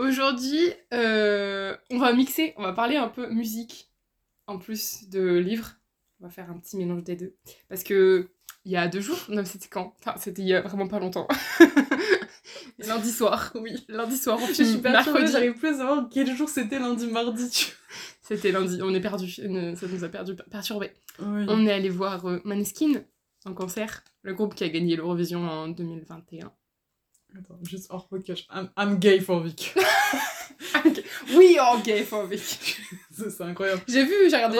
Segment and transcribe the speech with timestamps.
[0.00, 3.90] Aujourd'hui, euh, on va mixer, on va parler un peu musique
[4.46, 5.72] en plus de livres.
[6.20, 7.36] On va faire un petit mélange des deux.
[7.68, 8.30] Parce que
[8.64, 9.94] il y a deux jours, non, c'était quand?
[10.00, 11.28] Enfin, c'était il y a vraiment pas longtemps.
[12.78, 14.38] lundi soir, oui, lundi soir.
[14.48, 15.32] Je suis mercredi.
[15.32, 17.74] j'arrive plus à savoir quel jour c'était lundi, mardi.
[18.22, 20.92] C'était lundi, on est perdu, ça nous a perdu, perturbé.
[21.18, 21.44] Oui.
[21.48, 23.02] On est allé voir euh, Maneskin
[23.44, 26.52] en concert, le groupe qui a gagné l'Eurovision en 2021.
[27.38, 28.44] Attends, juste hors podcast.
[28.54, 29.74] I'm, I'm gay for Vic.
[31.34, 32.80] Oui, en gay for Vic.
[33.12, 33.82] C'est incroyable.
[33.88, 34.58] J'ai vu, j'ai regardé,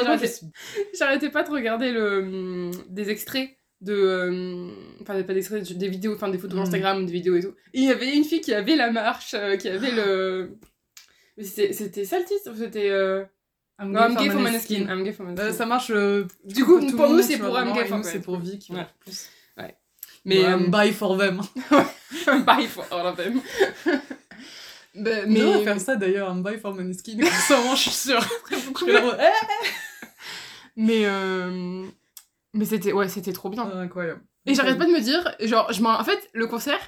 [0.94, 4.28] j'arrêtais- pas de regarder le, hum, des extraits de.
[4.28, 6.62] hum, Enfin, pas des extraits, des vidéos, enfin des photos Mhm.
[6.62, 7.54] Instagram, des vidéos et tout.
[7.74, 10.58] Et il y avait une fille qui avait la marche, euh, qui avait le.
[11.42, 12.90] C'était ça le titre C'était.
[12.90, 13.24] euh,
[13.80, 14.86] I'm Non, I'm gay for Maneskin.
[14.88, 15.52] I'm gay for Euh, Maneskin.
[15.52, 15.90] ça marche.
[15.90, 18.70] euh, Du coup, pour nous, c'est pour I'm gay for c'est pour Vic.
[18.70, 18.86] Ouais.
[20.24, 20.42] Mais.
[20.42, 21.40] Bah, euh, bye for them.
[22.46, 23.40] Bye for all of them.
[24.94, 25.42] Bah, Mais...
[25.42, 27.16] On va faire ça d'ailleurs, I'm bye for Maneskin.
[27.18, 28.20] Comme je suis sûre.
[28.86, 29.70] leur- Eh
[30.76, 31.02] Mais.
[31.04, 31.86] euh,
[32.54, 33.70] Mais c'était ouais, c'était trop bien.
[33.72, 34.20] Ah, Incroyable.
[34.46, 36.80] Et j'arrête pas de me dire, genre, je en fait, le concert,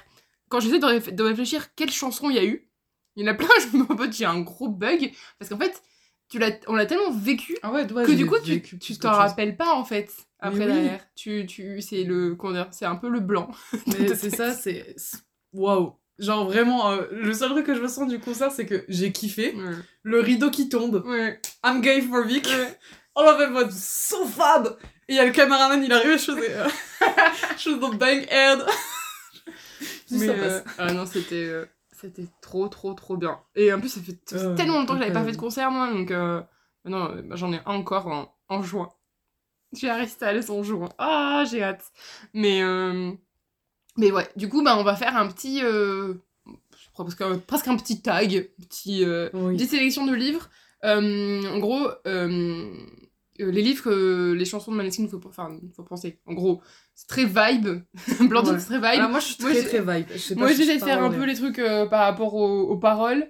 [0.49, 2.67] quand j'essaie de, réf- de réfléchir quelle chanson il y a eu,
[3.15, 5.81] il y en a plein, je me dis, j'ai un gros bug, parce qu'en fait,
[6.29, 8.97] tu l'as, on l'a tellement vécu Ah ouais, ouais, que du coup, tu, vécu tu
[8.97, 10.11] t'en rappelles pas, en fait,
[10.43, 10.65] après oui.
[10.67, 10.99] derrière.
[11.15, 12.37] Tu, tu, c'est le,
[12.71, 13.49] c'est un peu le blanc.
[13.87, 14.95] Mais c'est ça, c'est.
[15.53, 15.93] Waouh!
[16.19, 19.11] Genre vraiment, euh, le seul truc que je me sens du concert, c'est que j'ai
[19.11, 19.55] kiffé.
[19.55, 19.73] Ouais.
[20.03, 21.03] Le rideau qui tombe.
[21.05, 21.39] Ouais.
[21.65, 22.45] I'm gay for Vic.
[22.45, 22.77] Ouais.
[23.15, 24.77] On avait mode so fab!
[25.07, 26.53] Et il y a le caméraman, il arrive je faisais.
[26.55, 26.67] euh,
[27.57, 28.59] je faisais bang head.
[30.11, 30.75] Mais, ça euh, passe.
[30.77, 33.39] ah non, c'était, euh, c'était trop, trop, trop bien.
[33.55, 35.71] Et en plus, ça fait, fait Euh, tellement longtemps que j'avais pas fait de concert,
[35.71, 36.41] moi, donc euh,
[36.85, 38.89] non, euh, bah, j'en ai un encore en, en juin.
[39.73, 40.89] J'ai Aristotle en juin.
[40.97, 41.83] Ah, j'ai hâte.
[42.33, 43.11] Mais, euh,
[43.97, 45.61] mais ouais, du coup, bah, on va faire un petit.
[45.63, 46.13] euh,
[46.93, 49.55] presque, un, presque un petit tag, petit, euh, Oui.
[49.55, 50.49] petite sélection de livres.
[50.85, 52.71] Euh, en gros, euh,
[53.39, 56.19] les livres que les chansons de Maneskin, faut, enfin, faut penser.
[56.25, 56.61] En gros,
[56.93, 57.81] c'est très vibe.
[58.19, 58.59] Ouais.
[58.59, 59.01] c'est très vibe.
[59.01, 60.07] Ah, moi, je suis Moi, très très vibe.
[60.11, 62.33] Je sais pas Moi, si j'essaie je de faire un peu les trucs par rapport
[62.35, 63.27] aux, aux paroles.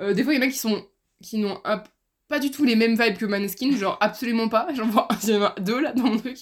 [0.00, 0.84] Des fois, il y en a qui sont
[1.22, 1.60] qui n'ont
[2.34, 4.66] pas du tout les mêmes vibes que Maneskin, genre absolument pas.
[4.74, 5.06] J'en vois
[5.60, 6.38] deux là dans mon truc,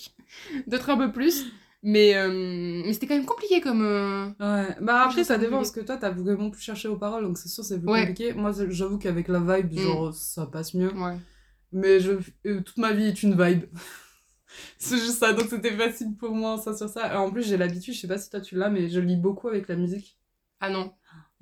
[0.67, 1.47] d'autres un peu plus.
[1.85, 3.83] Mais, euh, mais c'était quand même compliqué comme.
[3.83, 7.25] euh, Ouais, bah après ça dépend parce que toi t'as vraiment plus cherché aux paroles
[7.25, 8.01] donc c'est sûr c'est plus Ouais.
[8.07, 8.33] compliqué.
[8.33, 9.79] Moi j'avoue qu'avec la vibe Mm.
[9.83, 10.93] genre ça passe mieux.
[10.95, 11.17] Ouais.
[11.73, 12.13] Mais je,
[12.47, 13.65] euh, toute ma vie est une vibe.
[14.79, 17.13] c'est juste ça donc c'était facile pour moi ça sur ça.
[17.13, 19.17] Et en plus j'ai l'habitude, je sais pas si toi tu l'as mais je lis
[19.17, 20.17] beaucoup avec la musique.
[20.61, 20.93] Ah non.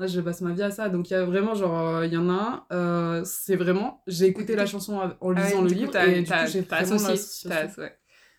[0.00, 2.12] Là je passe ma vie à ça donc il y a vraiment genre euh, il
[2.12, 2.32] y en a
[2.70, 5.92] un euh, c'est vraiment j'ai écouté la chanson en Ah ouais, lisant le du livre
[5.92, 7.50] t'as- et du t'as- coup j'ai associé.
[7.78, 7.96] ouais.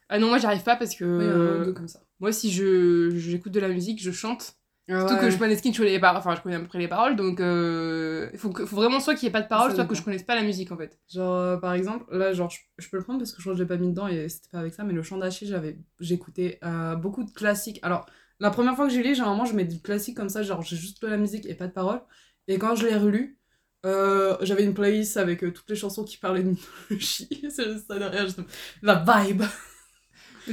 [0.10, 1.64] Ah non, moi j'arrive pas parce que.
[1.66, 2.02] Oui, comme ça.
[2.20, 4.56] Moi, si je j'écoute de la musique, je chante.
[4.90, 5.22] Ah Surtout ouais.
[5.22, 6.18] que je Maneskin, je connais les paroles.
[6.20, 9.24] Enfin, je connais à peu près les paroles, donc euh, il faut, vraiment soit qu'il
[9.24, 11.00] y ait pas de paroles, soit que je connaisse pas la musique en fait.
[11.10, 13.54] Genre, euh, par exemple, là, genre, je, je peux le prendre parce que je crois
[13.54, 15.48] que je l'ai pas mis dedans et c'était pas avec ça, mais le chant d'Achille,
[15.48, 17.80] j'avais, j'écoutais euh, beaucoup de classiques.
[17.84, 18.06] Alors,
[18.42, 20.76] la première fois que j'ai lu, généralement, je mets du classique comme ça, genre, j'ai
[20.76, 22.02] juste la musique et pas de paroles.
[22.48, 23.40] Et quand je l'ai relu,
[23.86, 27.30] euh, j'avais une playlist avec euh, toutes les chansons qui parlaient de mythologie.
[27.50, 28.42] C'est ça derrière, juste
[28.82, 29.44] la vibe.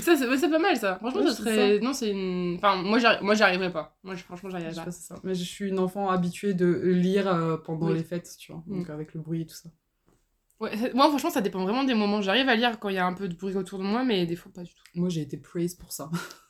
[0.00, 0.96] Ça, c'est ouais, pas mal ça.
[0.96, 1.80] Franchement, Ouais, ça serait.
[1.80, 2.56] Non, c'est une.
[2.58, 3.96] Enfin, moi, moi, j'y arriverais pas.
[4.02, 5.14] Moi, je- franchement, j'y Je arriverais pas ça.
[5.24, 7.94] Mais je suis une enfant habituée de lire euh, pendant Oui.
[7.94, 8.92] les fêtes, tu vois, donc Mm.
[8.92, 9.70] avec le bruit et tout ça.
[10.60, 12.20] Ouais, moi, franchement, ça dépend vraiment des moments.
[12.20, 14.26] J'arrive à lire quand il y a un peu de bruit autour de moi, mais
[14.26, 14.82] des fois, pas du tout.
[14.94, 16.10] Moi, j'ai été praised pour ça.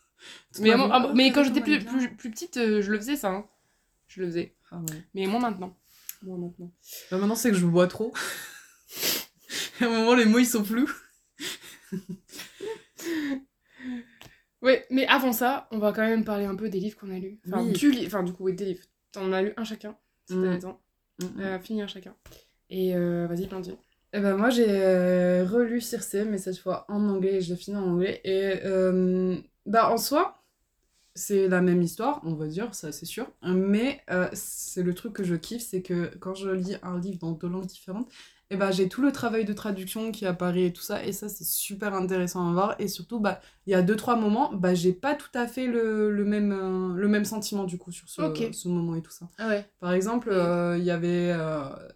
[0.60, 1.92] Mais, moi- ah, quand j'étais plus, bien.
[1.92, 3.30] plus, plus petite, euh, je le faisais ça.
[3.30, 3.46] hein.
[4.08, 4.54] Je le faisais.
[4.70, 5.02] Ah ouais.
[5.14, 5.76] Mais moins maintenant.
[6.22, 6.72] Moins maintenant.
[7.10, 8.12] Bah maintenant, c'est que je bois trop.
[9.80, 10.90] à un moment, les mots, ils sont flous.
[14.60, 17.18] Ouais, mais avant ça, on va quand même parler un peu des livres qu'on a
[17.18, 17.38] lus.
[17.46, 17.72] Enfin, Oui.
[17.72, 18.82] du li- enfin, du coup, oui, des livres.
[19.12, 19.96] T'en as lu un chacun,
[20.26, 20.42] si Mm.
[20.44, 20.80] t'as le temps.
[21.38, 22.14] Euh, fini un chacun.
[22.68, 23.76] Et euh, vas-y, Blandy.
[24.12, 27.56] Et ben moi, j'ai euh, relu Circe, mais cette fois en anglais, et je l'ai
[27.56, 28.20] fini en anglais.
[28.24, 29.36] Et euh,
[29.68, 30.42] bah, en soi,
[31.14, 33.26] c'est la même histoire, on va dire, ça c'est sûr.
[33.42, 37.18] Mais euh, c'est le truc que je kiffe, c'est que quand je lis un livre
[37.18, 38.08] dans deux langues différentes,
[38.50, 41.28] et bah, j'ai tout le travail de traduction qui apparaît et tout ça, et ça
[41.28, 44.74] c'est super intéressant à voir, et surtout, bah, il y a deux, trois moments, bah,
[44.74, 48.08] j'ai pas tout à fait le, le même, euh, le même sentiment du coup sur
[48.08, 48.22] ce,
[48.52, 49.28] ce moment et tout ça.
[49.38, 49.66] Ah ouais.
[49.80, 51.34] Par exemple, euh, il y avait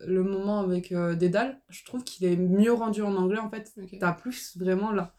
[0.04, 3.72] le moment avec Dédale, je trouve qu'il est mieux rendu en anglais en fait.
[3.98, 5.14] T'as plus vraiment la,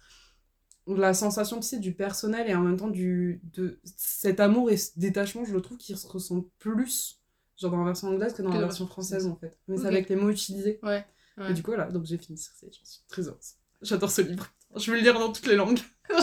[0.88, 4.77] la sensation tu sais, du personnel et en même temps du, de cet amour et
[4.77, 7.19] ce détachement, je le trouve qu'il se ressent plus
[7.57, 9.57] genre dans la version anglaise que dans Que la version française en fait.
[9.68, 10.80] Mais c'est avec les mots utilisés.
[10.83, 11.06] Ouais.
[11.38, 11.51] ouais.
[11.51, 13.53] Et du coup, voilà, donc j'ai fini Circe, j'en suis très heureuse.
[13.81, 14.47] J'adore ce livre.
[14.75, 15.80] Je vais le lire dans toutes les langues.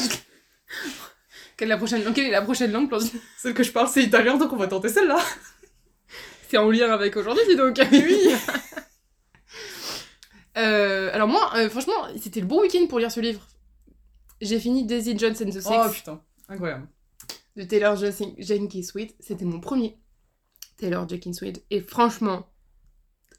[1.57, 2.91] Quelle est la prochaine langue Quelle est la prochaine langue
[3.39, 5.19] Celle que je parle, c'est italien, donc on va tenter celle-là.
[6.49, 7.81] C'est en lien avec aujourd'hui, dis donc.
[7.93, 8.35] Oui.
[10.57, 13.47] Euh, alors moi, euh, franchement, c'était le bon week-end pour lire ce livre.
[14.41, 16.89] J'ai fini Daisy Jones and the Six Oh putain, incroyable.
[17.57, 19.13] de Taylor Jenkins Reid.
[19.21, 19.99] C'était mon premier
[20.77, 21.63] Taylor Jenkins Reid.
[21.71, 22.47] Et franchement,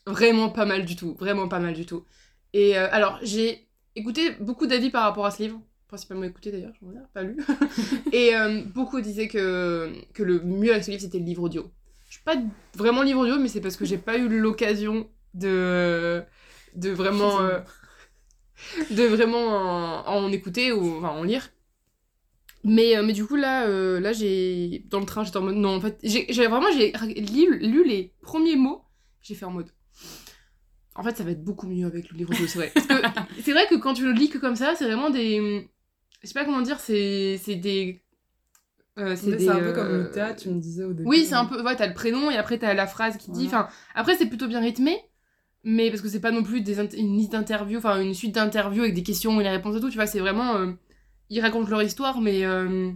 [0.05, 1.15] vraiment pas mal du tout.
[1.15, 2.05] Vraiment pas mal du tout.
[2.53, 5.59] Et euh, alors, j'ai écouté beaucoup d'avis par rapport à ce livre.
[5.87, 7.37] Principalement écouté d'ailleurs, j'en ai pas lu.
[8.13, 11.69] et euh, beaucoup disaient que, que le mieux avec ce livre, c'était le livre audio.
[12.07, 12.35] Je suis pas
[12.75, 16.23] vraiment livre audio, mais c'est parce que j'ai pas eu l'occasion de,
[16.75, 17.41] de vraiment...
[17.41, 17.59] euh,
[18.91, 19.47] de vraiment
[20.07, 21.49] en, en écouter ou enfin, en lire.
[22.63, 24.83] Mais, euh, mais du coup, là, euh, là j'ai.
[24.89, 25.55] Dans le train, j'étais en mode.
[25.55, 28.83] Non, en fait, j'ai vraiment, j'ai lu, lu les premiers mots,
[29.21, 29.71] j'ai fait en mode.
[30.93, 32.73] En fait, ça va être beaucoup mieux avec le livre audio, c'est vrai.
[33.43, 35.69] C'est vrai que quand tu le lis que comme ça, c'est vraiment des.
[36.21, 38.03] Je sais pas comment dire, c'est c'est des.
[38.99, 41.09] euh, C'est un peu euh, comme le théâtre, tu me disais au début.
[41.09, 41.63] oui, c'est un peu.
[41.63, 43.47] Ouais, t'as le prénom et après t'as la phrase qui dit.
[43.47, 44.99] Enfin, après c'est plutôt bien rythmé,
[45.63, 48.83] mais parce que c'est pas non plus des une liste d'interviews, enfin une suite d'interviews
[48.83, 49.89] avec des questions et les réponses et tout.
[49.89, 50.55] Tu vois, c'est vraiment.
[50.57, 50.71] euh,
[51.29, 52.91] ils racontent leur histoire, mais euh,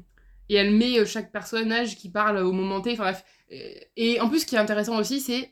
[0.50, 2.92] et elle met euh, chaque personnage qui parle au moment T.
[2.94, 3.24] Enfin bref.
[3.50, 5.52] Et- en plus, ce qui est intéressant aussi, c'est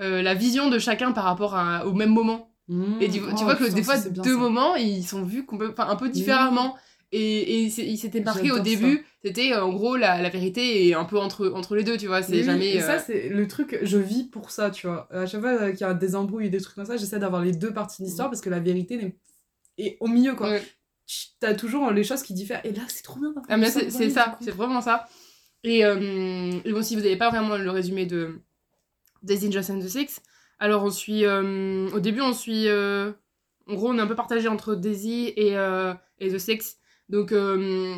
[0.00, 2.50] euh, la vision de chacun par rapport à- au même moment.
[2.68, 3.00] Mmh.
[3.00, 5.46] Et tu, tu Oh, vois que putain, des fois, deux moments, ils sont vus
[5.78, 6.76] un peu différemment.
[7.16, 10.94] Et, et il s'était marqué au début, c'était euh, en gros la, la vérité et
[10.94, 12.22] un peu entre, entre les deux, tu vois.
[12.22, 12.72] C'est oui, jamais.
[12.72, 15.06] et ça, euh, c'est le truc, je vis pour ça, tu vois.
[15.12, 17.42] À chaque fois qu'il y a des embrouilles et des trucs comme ça, j'essaie d'avoir
[17.42, 19.14] les deux parties de l'histoire parce que la vérité
[19.78, 20.50] est au milieu, quoi.
[20.50, 20.62] Ouais.
[21.38, 22.66] T'as toujours les choses qui diffèrent.
[22.66, 23.32] Et là, c'est trop bien.
[23.48, 25.06] Ah, mais c'est ça, c'est vraiment ça.
[25.62, 28.40] Et, euh, et bon, si vous n'avez pas vraiment le résumé de
[29.22, 30.20] Daisy Jones and the Six,
[30.58, 31.24] alors on suit.
[31.26, 32.66] euh, au début, on suit.
[32.68, 35.52] en gros, on est un peu partagé entre Daisy et,
[36.18, 36.78] et The Six.
[37.08, 37.94] Donc, euh,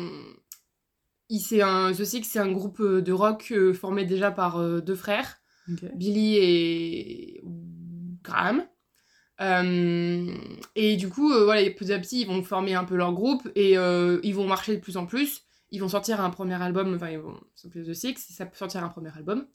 [1.39, 4.81] c'est un, The Six, c'est un groupe euh, de rock euh, formé déjà par euh,
[4.81, 5.37] deux frères.
[5.95, 7.41] Billy et
[8.23, 8.65] Graham.
[9.41, 10.33] Euh,
[10.75, 13.47] et du coup, euh, voilà, petit à petit, ils vont former un peu leur groupe
[13.55, 15.43] et euh, ils vont marcher de plus en plus.
[15.69, 18.83] Ils vont sortir un premier album, enfin, ils vont s'appeler The Six, ça peut sortir
[18.83, 19.45] un premier album.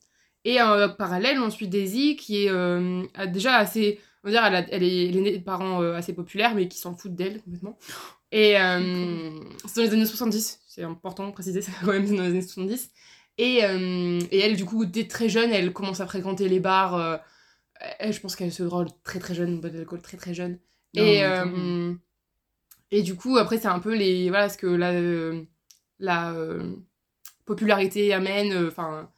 [0.45, 3.99] Et en parallèle, on suit Daisy qui est euh, déjà assez.
[4.23, 6.53] On va dire, elle, a- elle est, elle est née de parents euh, assez populaires,
[6.53, 7.77] mais qui s'en foutent d'elle complètement.
[8.33, 9.29] Et euh,
[9.67, 12.41] c'est dans les années 70, c'est important de préciser, c'est quand même dans les années
[12.41, 12.89] 70.
[13.37, 16.95] Et, euh, et elle, du coup, dès très jeune, elle commence à fréquenter les bars.
[16.95, 17.17] euh,
[17.99, 20.59] elle, je pense qu'elle se drogue très très jeune, boit de l'alcool très très jeune.
[20.95, 21.21] Non, et,
[22.91, 24.29] et du coup, après, c'est un peu les.
[24.29, 24.93] Voilà, ce que la,
[25.99, 26.33] la
[27.45, 28.67] popularité amène.
[28.67, 29.09] Enfin,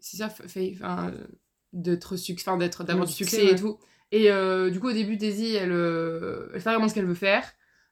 [0.00, 0.74] c'est ça, fa- fait.
[1.72, 2.16] D'être
[2.56, 3.78] d'être d'avoir du succès, et tout.
[4.10, 4.28] Et
[4.70, 7.44] du coup, au début, Daisy, elle, elle fait vraiment ce qu'elle veut faire.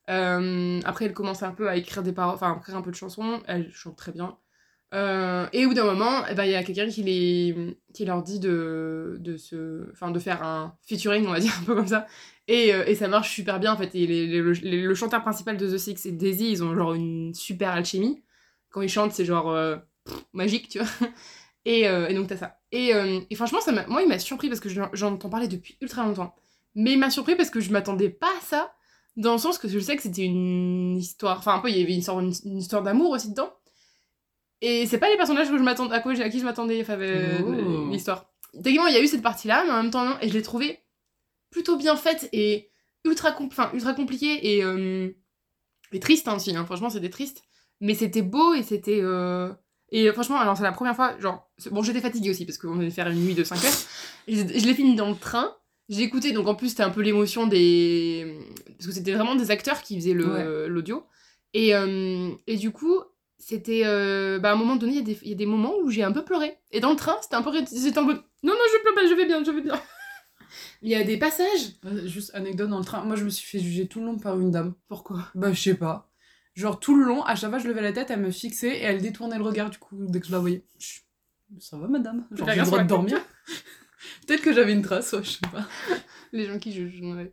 [0.08, 2.90] Euh, après, elle commence un peu à écrire des paroles, enfin, à écrire un peu
[2.90, 3.42] de chansons.
[3.46, 4.38] Elle chante très bien.
[4.94, 7.54] Euh, et au bout d'un moment, eh ben, il y a quelqu'un qui,
[7.92, 11.64] qui leur dit de, de, se, enfin, de faire un featuring, on va dire, un
[11.64, 12.06] peu comme ça.
[12.46, 13.94] Et, euh, et ça marche super bien, en fait.
[13.94, 18.22] Et le, chanteur principal de The Six et Daisy, ils ont genre une super alchimie.
[18.70, 19.56] Quand ils chantent, c'est genre
[20.32, 20.88] magique, tu vois.
[21.64, 22.60] Et, et donc, t'as ça.
[22.72, 22.92] Et,
[23.28, 26.34] et franchement, ça moi, il m'a surpris parce que j'en entends parler depuis ultra longtemps.
[26.74, 28.72] Mais il m'a surpris parce que je m'attendais pas à ça,
[29.18, 31.38] dans le sens que je sais que c'était une histoire.
[31.38, 33.52] Enfin, un peu, il y avait une, sorte, une, une histoire d'amour aussi dedans.
[34.60, 36.98] Et c'est pas les personnages que je m'attendais, à, quoi, à qui je m'attendais, enfin,
[36.98, 37.38] euh,
[37.90, 38.30] l'histoire.
[38.54, 40.16] Techniquement, il y a eu cette partie-là, mais en même temps, non.
[40.20, 40.80] Et je l'ai trouvée
[41.50, 42.70] plutôt bien faite et
[43.04, 45.10] ultra, compl- ultra compliquée et, euh,
[45.92, 46.56] et triste hein, aussi.
[46.56, 46.64] hein.
[46.64, 47.42] Franchement, c'était triste.
[47.80, 48.98] Mais c'était beau et c'était.
[49.00, 49.52] euh,
[49.92, 51.48] Et franchement, alors c'est la première fois, genre.
[51.70, 53.72] Bon, j'étais fatiguée aussi parce qu'on venait faire une nuit de 5 heures.
[54.26, 55.54] Je je l'ai fini dans le train.
[55.88, 58.38] J'ai écouté, donc en plus, c'était un peu l'émotion des.
[58.76, 61.04] Parce que c'était vraiment des acteurs qui faisaient l'audio.
[61.54, 63.00] Et, euh, et du coup,
[63.38, 63.82] c'était.
[63.86, 65.74] euh, bah, à un moment donné, il y, a des- il y a des moments
[65.82, 66.58] où j'ai un peu pleuré.
[66.72, 67.52] Et dans le train, c'était un peu.
[67.66, 68.22] C'était en mode.
[68.42, 69.80] Non, non, je pleure pas, je vais bien, je vais bien.
[70.82, 71.72] Il y a des passages.
[71.86, 74.18] Euh, Juste anecdote dans le train, moi je me suis fait juger tout le long
[74.18, 74.74] par une dame.
[74.88, 75.24] Pourquoi?
[75.34, 76.10] Bah, je sais pas.
[76.54, 78.82] Genre tout le long, à chaque fois je levais la tête, elle me fixait et
[78.82, 80.64] elle détournait le regard du coup dès que je la voyais.
[80.78, 81.02] Chut,
[81.60, 82.26] Ça va madame?
[82.30, 83.18] Genre j'ai le droit de dormir?
[84.26, 85.66] Peut-être que j'avais une trace, ouais, je sais pas.
[86.32, 87.00] les gens qui jugent.
[87.02, 87.32] ouais.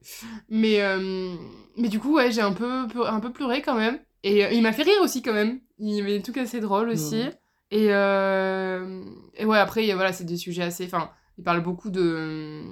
[0.50, 1.36] Mais, euh,
[1.78, 4.00] mais du coup, ouais, j'ai un peu, peu- un peu pleuré quand même.
[4.24, 5.60] Et euh, il m'a fait rire aussi quand même.
[5.78, 7.18] Il avait des trucs assez drôles aussi.
[7.22, 7.40] Ouais.
[7.72, 9.04] Et, euh,
[9.36, 10.86] et ouais, après, voilà, c'est des sujets assez.
[10.86, 12.64] Enfin, il parle beaucoup de.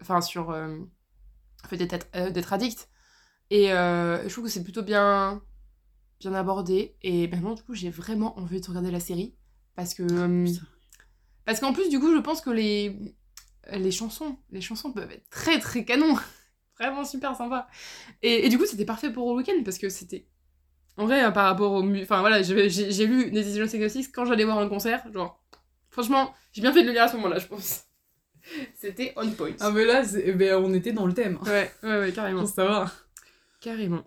[0.00, 0.50] Enfin, sur.
[0.50, 0.76] euh,
[1.72, 2.88] d'être euh, d'être addict.
[3.50, 5.42] Et euh, je trouve que c'est plutôt bien,
[6.20, 6.96] bien abordé.
[7.02, 9.34] Et maintenant, du coup, j'ai vraiment envie de regarder la série.
[9.74, 10.02] Parce que.
[10.44, 10.66] Putain.
[11.44, 13.14] parce qu'en plus, du coup, je pense que les,
[13.72, 16.14] les chansons, les chansons peuvent être très très canon.
[16.78, 17.68] Vraiment super sympa.
[18.22, 20.26] Et, et du coup, c'était parfait pour le week-end parce que c'était.
[20.96, 21.82] En vrai, hein, par rapport au.
[22.02, 25.04] Enfin voilà, j'ai lu Decision 6 quand j'allais voir un concert.
[25.12, 25.42] Genre,
[25.90, 27.84] franchement, j'ai bien fait de le lire à ce moment-là, je pense.
[28.74, 29.52] C'était on point.
[29.60, 31.38] Ah, mais là, eh ben, on était dans le thème.
[31.46, 32.46] Ouais, ouais, ouais, carrément.
[32.46, 32.92] Ça va.
[33.60, 34.04] Carrément.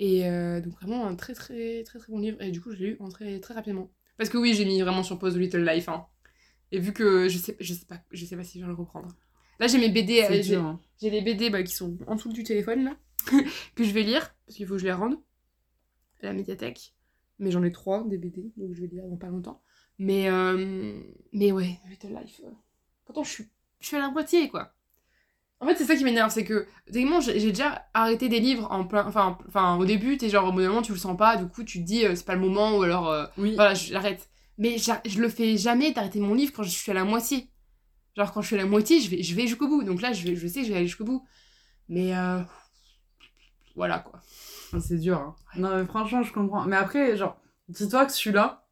[0.00, 2.40] Et euh, donc vraiment un très très très très bon livre.
[2.42, 3.90] Et du coup, je l'ai lu en très très rapidement.
[4.18, 5.88] Parce que oui, j'ai mis vraiment sur pause Little Life.
[5.88, 6.06] hein.
[6.72, 8.74] Et vu que je sais, je sais pas, je sais pas si je vais le
[8.76, 9.08] reprendre.
[9.60, 10.80] Là, j'ai mes BD, euh, j'ai hein.
[11.00, 12.96] j'ai les BD bah, qui sont en dessous du téléphone là,
[13.76, 15.16] que je vais lire parce qu'il faut que je les rende
[16.22, 16.94] à la médiathèque.
[17.38, 19.62] Mais j'en ai trois des BD, donc je vais lire dans pas longtemps.
[19.98, 20.98] Mais euh,
[21.32, 22.40] mais ouais, Little Life.
[22.44, 22.50] euh,
[23.04, 23.48] Pourtant, je suis
[23.80, 24.72] je suis à la moitié quoi.
[25.60, 28.84] En fait, c'est ça qui m'énerve, c'est que techniquement, j'ai déjà arrêté des livres en
[28.84, 29.06] plein.
[29.06, 31.46] Enfin, enfin au début, t'es genre au bout d'un moment, tu le sens pas, du
[31.46, 33.54] coup, tu te dis c'est pas le moment, ou alors Oui.
[33.54, 34.28] voilà, je l'arrête.
[34.58, 37.48] Mais je le fais jamais d'arrêter mon livre quand je suis à la moitié.
[38.16, 39.82] Genre, quand je suis à la moitié, je vais, je vais jusqu'au bout.
[39.82, 41.26] Donc là, je, vais, je sais que je vais aller jusqu'au bout.
[41.88, 42.40] Mais euh,
[43.74, 44.20] voilà quoi.
[44.72, 45.18] Ah, C'est dur.
[45.18, 45.34] hein.
[45.56, 46.64] Non, mais franchement, je comprends.
[46.64, 48.66] Mais après, genre, dis-toi que celui-là,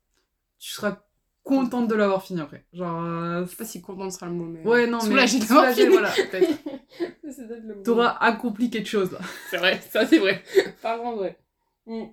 [0.58, 0.98] tu seras
[1.42, 2.66] contente de l'avoir fini après.
[2.72, 3.02] Genre.
[3.02, 4.62] euh, Je sais pas si contente sera le mot, mais.
[4.66, 5.04] Ouais, non, mais.
[5.08, 5.92] Soulagée d'avoir soulagée, fini.
[5.92, 6.58] voilà, peut-être.
[7.30, 7.82] C'est peut-être le mot.
[7.82, 9.20] T'auras accompli quelque chose, là.
[9.50, 10.42] C'est vrai, ça c'est vrai.
[10.82, 11.38] Par contre, vrai.
[11.86, 12.04] Mm.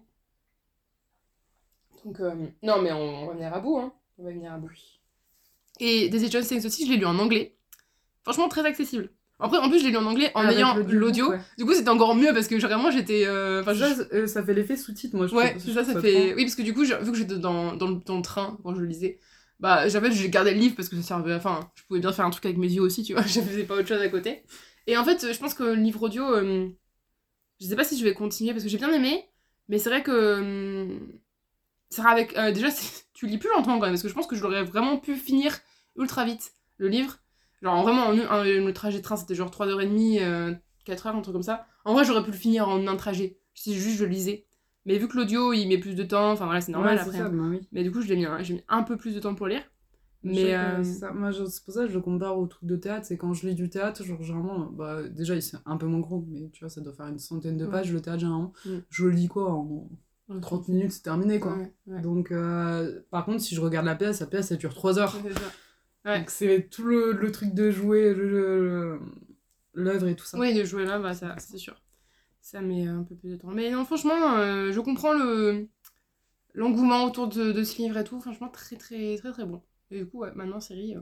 [2.06, 3.94] Donc, euh, non, mais on, on va venir à bout, hein.
[4.18, 4.72] On va venir à bout.
[5.80, 7.56] Et Daisy Jones Things aussi, je l'ai lu en anglais.
[8.24, 9.10] Franchement, très accessible.
[9.40, 11.30] Après, en plus, je l'ai lu en anglais en Avec ayant l'audio.
[11.30, 11.40] ouais.
[11.58, 13.26] Du coup, c'était encore mieux parce que vraiment, j'étais.
[13.28, 16.12] euh, je- Ça, euh, ça fait l'effet sous-titre, moi, je Ouais, c'est ça, ça fait.
[16.14, 18.24] trop- Oui, parce que du coup, je- vu que j'étais dans, dans, le, dans le
[18.24, 19.20] train quand je le lisais,
[19.60, 21.36] bah, j'avais, j'ai gardé le livre parce que ça servait.
[21.36, 23.64] Enfin, je pouvais bien faire un truc avec mes yeux aussi, tu vois, je faisais
[23.66, 24.44] pas autre chose à côté.
[24.88, 26.68] Et en fait, je pense que le livre audio, euh,
[27.62, 29.24] je sais pas si je vais continuer parce que j'ai bien aimé,
[29.70, 30.12] mais c'est vrai que.
[30.12, 30.98] euh,
[31.90, 32.36] sera avec.
[32.38, 32.68] euh, déjà,
[33.14, 35.16] tu lis plus longtemps quand même, parce que je pense que je l'aurais vraiment pu
[35.16, 35.58] finir
[35.96, 37.18] ultra vite, le livre.
[37.62, 40.54] Genre, vraiment, en un- un- le trajet de train, c'était genre 3h30, euh,
[40.86, 41.66] 4h, un truc comme ça.
[41.86, 44.46] En vrai, j'aurais pu le finir en un trajet, si juste je le lisais.
[44.86, 47.18] Mais vu que l'audio, il met plus de temps, enfin voilà, c'est normal Ouais, après.
[47.18, 47.62] ça, bah oui.
[47.72, 49.62] Mais du coup, je l'ai mis, j'ai mis un peu plus de temps pour lire.
[50.24, 51.12] Mais euh, c'est ça.
[51.12, 53.06] Moi, c'est pour ça que je le compare au truc de théâtre.
[53.06, 56.26] C'est quand je lis du théâtre, genre, généralement, bah, déjà, c'est un peu moins gros,
[56.30, 57.72] mais tu vois, ça doit faire une centaine de Ouais.
[57.72, 58.54] pages, le théâtre, généralement.
[58.66, 58.78] Mm.
[58.90, 59.90] Je le lis quoi en
[60.42, 61.58] 30 minutes, c'est terminé, quoi.
[61.88, 62.02] Ouais.
[62.02, 65.16] Donc, euh, par contre, si je regarde la pièce, la pièce, elle dure 3 heures.
[66.06, 68.14] Donc, c'est tout le, le truc de jouer
[69.74, 70.38] l'œuvre et tout ça.
[70.38, 71.82] Oui, de jouer là, bah, ça, c'est sûr.
[72.42, 73.50] Ça met un peu plus de temps.
[73.50, 75.68] Mais non, franchement, euh, je comprends le
[76.54, 78.20] l'engouement autour de, de ce livre et tout.
[78.20, 79.62] Franchement, très, très, très, très bon.
[79.92, 80.96] Et du coup, ouais, maintenant, série.
[80.96, 81.02] euh,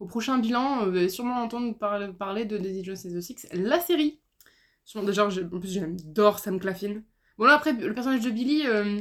[0.00, 3.46] au prochain bilan, vous allez sûrement entendre par- parler de Daisy Jones et the Six,
[3.52, 4.20] la série.
[4.86, 7.02] J'ai- en plus, j'adore Sam Claflin.
[7.40, 9.00] Bon, là, après, le personnage de Billy, euh,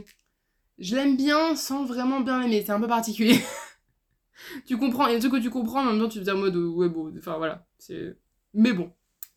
[0.79, 2.63] je l'aime bien sans vraiment bien l'aimer.
[2.65, 3.37] C'est un peu particulier.
[4.65, 6.23] tu comprends, il y a des trucs que tu comprends, en même temps, tu te
[6.23, 7.67] dis en mode, euh, ouais, bon, enfin voilà.
[7.77, 8.15] c'est
[8.53, 8.91] Mais bon,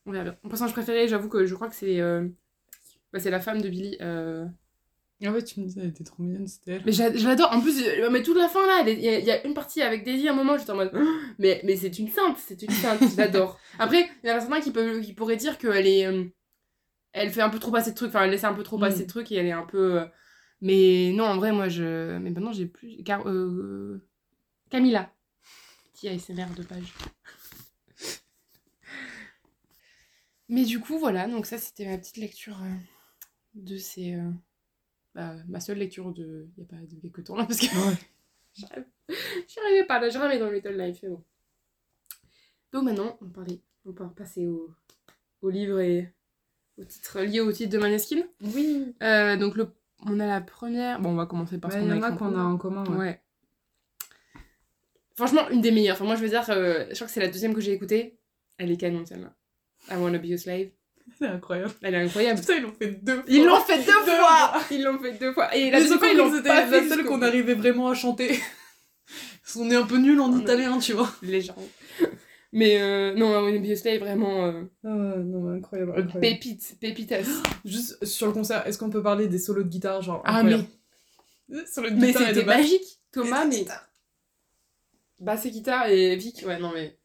[0.07, 0.37] on verra bien.
[0.45, 2.29] Mon personnage préféré, j'avoue que je crois que c'est euh,
[3.13, 3.97] bah, c'est la femme de Billy.
[4.01, 4.47] euh,
[5.27, 6.83] En fait, tu me disais, elle était trop mignonne, c'était elle.
[6.87, 7.53] Mais je l'adore.
[7.53, 9.47] En plus, mais toute la fin là, elle est- il y, a- il y a
[9.47, 10.93] une partie avec Daisy à un moment, j'étais en mode.
[11.41, 13.59] Mais, mais c'est une sainte, c'est une sainte, je l'adore.
[13.81, 16.33] Après, il y en a certains qui, peuvent, qui pourraient dire qu'elle est.
[17.13, 18.81] elle fait un peu trop passer de trucs, enfin, elle laisse un peu trop Mm.
[18.81, 20.01] passer de trucs et elle est un peu.
[20.03, 20.07] euh,
[20.61, 22.19] Mais non, en vrai, moi je.
[22.19, 23.03] Mais maintenant, j'ai plus.
[23.05, 24.03] Car, euh,
[24.71, 25.13] Camilla.
[25.95, 26.93] Petit ASMR de page.
[30.49, 32.75] Mais du coup, voilà, donc ça c'était ma petite lecture euh,
[33.55, 34.15] de ces.
[34.15, 34.31] euh,
[35.15, 36.49] bah, ma seule lecture de.
[36.57, 37.67] Il n'y a pas de quelques temps là parce que.
[38.57, 41.25] J'y arrivais pas là, je ramais dans Little Life, mais bon.
[42.73, 44.75] Donc maintenant, on, parlait, on peut passer au,
[45.43, 46.13] au livre et
[46.79, 48.23] au titre lié au titre de Maneskin.
[48.41, 48.95] Oui.
[49.03, 49.69] Euh, donc le,
[50.07, 51.01] on a la première.
[51.01, 52.85] Bon, on va commencer par ce Il qu'on y en a qu'on a en commun.
[52.87, 52.97] Ouais.
[52.97, 53.21] Ouais.
[55.17, 55.97] Franchement, une des meilleures.
[55.97, 58.19] Enfin, moi, je veux dire, euh, je crois que c'est la deuxième que j'ai écoutée.
[58.59, 59.35] Elle est canon, celle-là.
[59.91, 60.69] I Wanna Be a Slave.
[61.19, 61.71] C'est incroyble.
[61.83, 62.41] Elle est incroyable.
[62.41, 63.25] Putain, ils l'ont fait deux fois.
[63.29, 66.09] Ils l'ont fait deux Deux fois Ils l'ont fait deux fois Et la deuxième fois,
[66.09, 68.41] ils l'ont pas la seule qu'on arrivait vraiment à chanter.
[69.53, 71.13] Qu'on est un peu nul en On italien, tu vois.
[71.21, 71.57] Légende.
[72.55, 74.45] Mais euh, non, Wanna Slave, vraiment...
[74.47, 75.93] euh, Ah non, incroyable.
[75.93, 76.21] incroyable.
[76.21, 77.23] pépite, pépitas.
[77.65, 80.65] Juste sur le concert, est-ce qu'on peut parler des solos de guitare genre Ah, incroyable?
[81.49, 82.59] Mais guitare et de c'était basse.
[82.61, 83.57] magique Thomas, mais...
[83.59, 83.89] guitare.
[85.19, 86.99] Basse et guitare et Vic, ouais, non mais...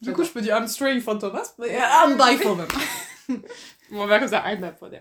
[0.00, 3.38] Du coup, je peux dire I'm straying for Thomas, mais I'm die for them.
[3.92, 5.00] On va comme ça, I'm back for them.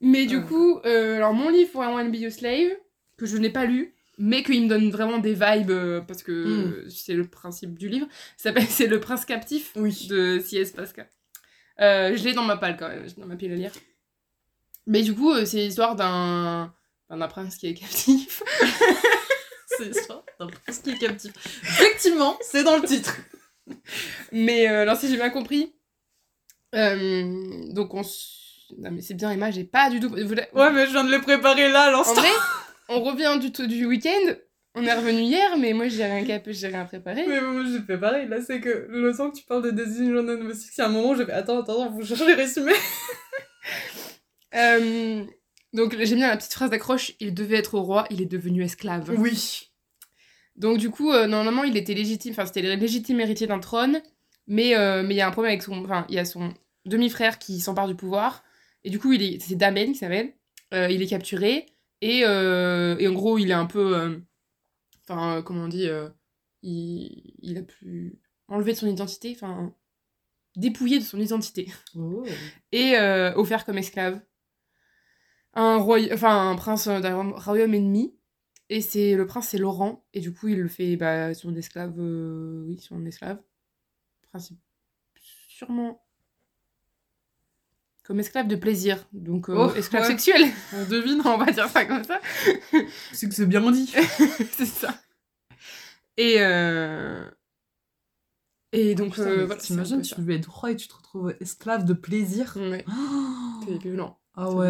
[0.00, 2.70] Mais du coup, euh, alors mon livre Want to Be Your Slave,
[3.16, 6.84] que je n'ai pas lu, mais qu'il me donne vraiment des vibes, euh, parce que
[6.86, 6.90] Mm.
[6.90, 8.06] c'est le principe du livre,
[8.36, 10.06] C'est le prince captif Oui.
[10.08, 10.72] de C.S.
[10.72, 11.08] Pascal.
[11.80, 13.72] Euh, je l'ai dans ma palle quand même, dans ma pile à lire.
[14.86, 16.72] Mais du coup, euh, c'est l'histoire d'un
[17.10, 18.42] d'un prince qui est captif.
[19.66, 21.32] C'est l'histoire d'un prince qui est captif.
[21.62, 23.16] Effectivement, c'est dans le titre.
[24.30, 25.74] Mais alors, si j'ai bien compris,
[26.72, 28.00] donc on.
[28.00, 30.08] s- Non, mais c'est bien, Emma, j'ai pas du tout.
[30.08, 32.22] Ouais, mais je viens de les préparer là, à l'instant.
[32.88, 34.34] On revient du, tout- du week-end,
[34.74, 37.24] on est revenu hier, mais moi j'ai rien capé, j'ai rien préparé.
[37.26, 38.28] Mais moi, j'ai fait pareil.
[38.28, 41.10] Là, c'est que le temps que tu parles de Daisy London Music, a un moment
[41.10, 42.72] où j'ai fait Attends, attends, vous cherchez les résumés.
[44.54, 45.24] Euh,
[45.72, 49.12] donc j'aime bien la petite phrase d'accroche il devait être roi, il est devenu esclave.
[49.18, 49.70] Oui.
[50.56, 54.00] Donc du coup, euh, normalement, il était légitime, enfin c'était le légitime héritier d'un trône,
[54.46, 56.54] mais euh, mais il y a un problème avec son, enfin il y a son
[56.84, 58.44] demi-frère qui s'empare du pouvoir,
[58.84, 60.32] et du coup il est, c'est Damen qui s'appelle,
[60.72, 61.66] Euh, il est capturé
[62.00, 64.18] et euh, et en gros il est un peu, euh,
[65.04, 65.88] enfin euh, comment on dit,
[66.62, 69.74] il il a pu enlever de son identité, enfin
[70.56, 72.24] dépouillé de son identité Oh.
[72.72, 72.96] et
[73.36, 74.20] offert comme esclave.
[75.54, 76.12] Un, roy...
[76.12, 78.16] enfin, un prince d'un royaume ennemi.
[78.70, 80.04] Et c'est le prince, c'est Laurent.
[80.12, 81.94] Et du coup, il le fait bah, son esclave.
[81.98, 83.40] euh, Oui, son esclave.
[84.30, 84.58] Principe...
[85.48, 86.03] Sûrement.
[88.06, 88.98] Comme esclave de plaisir.
[89.12, 90.08] Donc, euh, Oh, esclave ouais.
[90.08, 90.42] sexuel.
[90.74, 91.22] On devine.
[91.24, 92.20] On va dire ça comme ça.
[93.12, 93.92] C'est que c'est bien dit.
[94.52, 94.94] c'est ça.
[96.16, 96.36] Et.
[96.38, 97.24] euh,
[98.72, 99.18] Et donc.
[99.18, 102.52] euh, voilà, T'imagines, peu tu veux être roi et tu te retrouves esclave de plaisir.
[102.56, 103.64] Ouais, Oh.
[103.66, 104.18] c'est violent.
[104.36, 104.68] Ah ouais.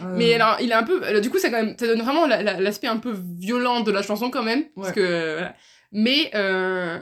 [0.00, 1.02] ah Mais alors, il est un peu.
[1.04, 3.80] alors, du coup, ça, quand même, ça donne vraiment la- la- l'aspect un peu violent
[3.82, 4.64] de la chanson, quand même.
[4.74, 5.34] Parce que.
[5.34, 5.54] voilà.
[5.92, 6.30] Mais.
[6.34, 6.98] euh,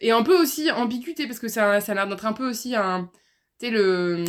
[0.00, 2.74] et un peu aussi ambiguïté, parce que ça, ça a l'air d'être un peu aussi
[2.74, 3.10] un.
[3.60, 4.24] Tu sais, le.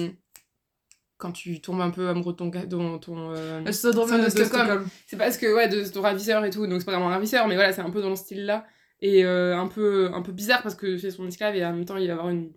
[1.17, 2.51] Quand tu tombes un peu amoureux de ton.
[2.99, 4.65] Ton, euh, Le syndrome Syndrome de de Stockholm.
[4.65, 4.87] Stockholm.
[5.07, 7.47] C'est parce que, ouais, de, ton ravisseur et tout, donc c'est pas vraiment un ravisseur,
[7.47, 8.65] mais voilà, c'est un peu dans le style-là.
[9.01, 11.85] Et euh, un, peu, un peu bizarre parce que c'est son esclave et en même
[11.85, 12.51] temps, il va avoir une.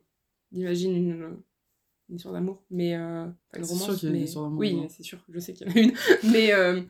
[0.53, 1.37] J'imagine une,
[2.09, 2.97] une histoire d'amour, mais.
[2.97, 3.85] Euh, une romance.
[3.85, 4.25] sûr qu'il y a une mais...
[4.25, 5.93] histoire d'amour, Oui, c'est sûr, je sais qu'il y en a une.
[6.32, 6.80] mais euh,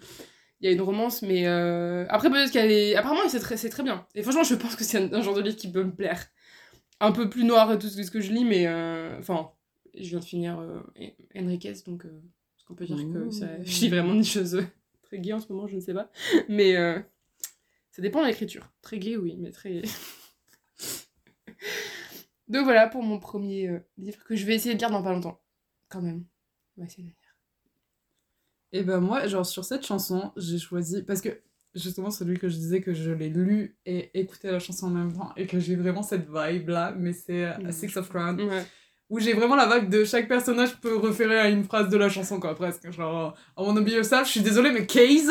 [0.61, 1.47] il y a une romance, mais.
[1.47, 2.95] euh, Après, peut-être qu'elle est.
[2.95, 4.07] Apparemment, c'est très, c'est très bien.
[4.15, 6.25] Et franchement, je pense que c'est un, un genre de livre qui peut me plaire.
[7.01, 8.67] Un peu plus noir et tout ce que je lis, mais.
[8.67, 9.51] euh, Enfin,
[10.03, 10.81] je viens de finir euh,
[11.37, 12.05] Enriquez, donc.
[12.05, 12.21] euh,
[12.57, 13.47] est-ce qu'on peut dire que ça...
[13.65, 14.65] Je lis vraiment des choses euh,
[15.03, 16.11] très gay en ce moment, je ne sais pas.
[16.49, 16.75] Mais
[17.91, 18.71] ça dépend de l'écriture.
[18.83, 19.83] Très gay, oui, mais très.
[22.49, 25.41] Donc voilà pour mon premier livre que je vais essayer de lire dans pas longtemps.
[25.89, 26.25] Quand même.
[26.77, 27.15] On va essayer de lire.
[28.73, 31.41] Et ben moi, genre sur cette chanson, j'ai choisi parce que
[31.75, 35.13] justement celui que je disais que je l'ai lu et écouté la chanson en même
[35.13, 37.73] temps et que j'ai vraiment cette vibe là, mais c'est euh, Mhm.
[37.73, 38.65] Six of Crown Ouais.
[39.11, 42.09] Où j'ai vraiment la vibe de chaque personnage peut référer à une phrase de la
[42.09, 45.31] chanson quoi presque genre I wanna be yourself, je suis désolée mais Case,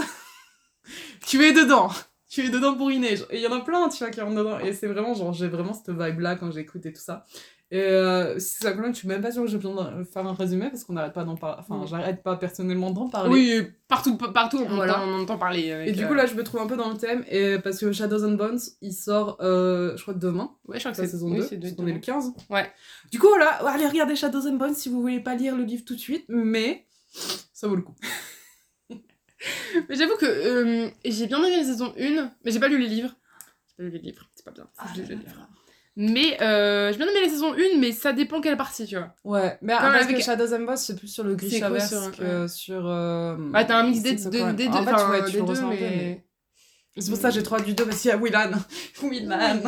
[1.25, 1.89] tu es dedans.
[2.29, 3.25] Tu es dedans pour Inej.
[3.29, 4.59] Et il y en a plein, tu vois, qui rentrent dedans.
[4.59, 7.25] Et c'est vraiment, genre, j'ai vraiment cette vibe-là quand j'écoute et tout ça.
[7.69, 10.33] Et euh, si ça je suis même pas sûre que j'ai besoin de faire un
[10.33, 11.57] résumé parce qu'on n'arrête pas d'en parler.
[11.59, 13.29] Enfin, j'arrête pas personnellement d'en parler.
[13.29, 15.01] Oui, partout, partout on, Voilà.
[15.01, 15.71] entend, on entend parler.
[15.73, 17.57] avec, Et du euh, coup, là, je me trouve un peu dans le thème, et
[17.59, 20.97] parce que Shadows and Bones, il sort, euh, je crois, demain, Ouais, je crois que
[21.01, 22.31] la c'est saison oui, 2, c'est parce de- est le 15.
[22.49, 22.71] Ouais.
[23.11, 25.83] Du coup, voilà, allez regarder Shadows and Bones si vous voulez pas lire le livre
[25.85, 26.85] tout de suite, mais
[27.53, 27.95] ça vaut le coup.
[29.89, 32.87] Mais j'avoue que euh, j'ai bien aimé la saison 1, mais j'ai pas lu les
[32.87, 33.13] livres.
[33.67, 34.67] J'ai pas lu les livres, c'est pas bien.
[34.75, 35.49] que lise les livres.
[35.99, 39.15] Mais euh, j'ai bien aimé la saison 1, mais ça dépend quelle partie, tu vois.
[39.23, 42.47] Ouais, mais parce avec- que Shadows and Bones, c'est plus sur le Grishaverse sur- que
[42.47, 42.87] sur...
[42.87, 45.61] euh, Bah, t'as un mix des, de- des deux, En fait, ouais, tu des deux,
[45.61, 45.79] mais...
[45.79, 46.25] mais-
[46.99, 48.51] C'est pour ça que j'ai trop du 2, parce qu'il y a Willan.
[49.01, 49.59] Willan.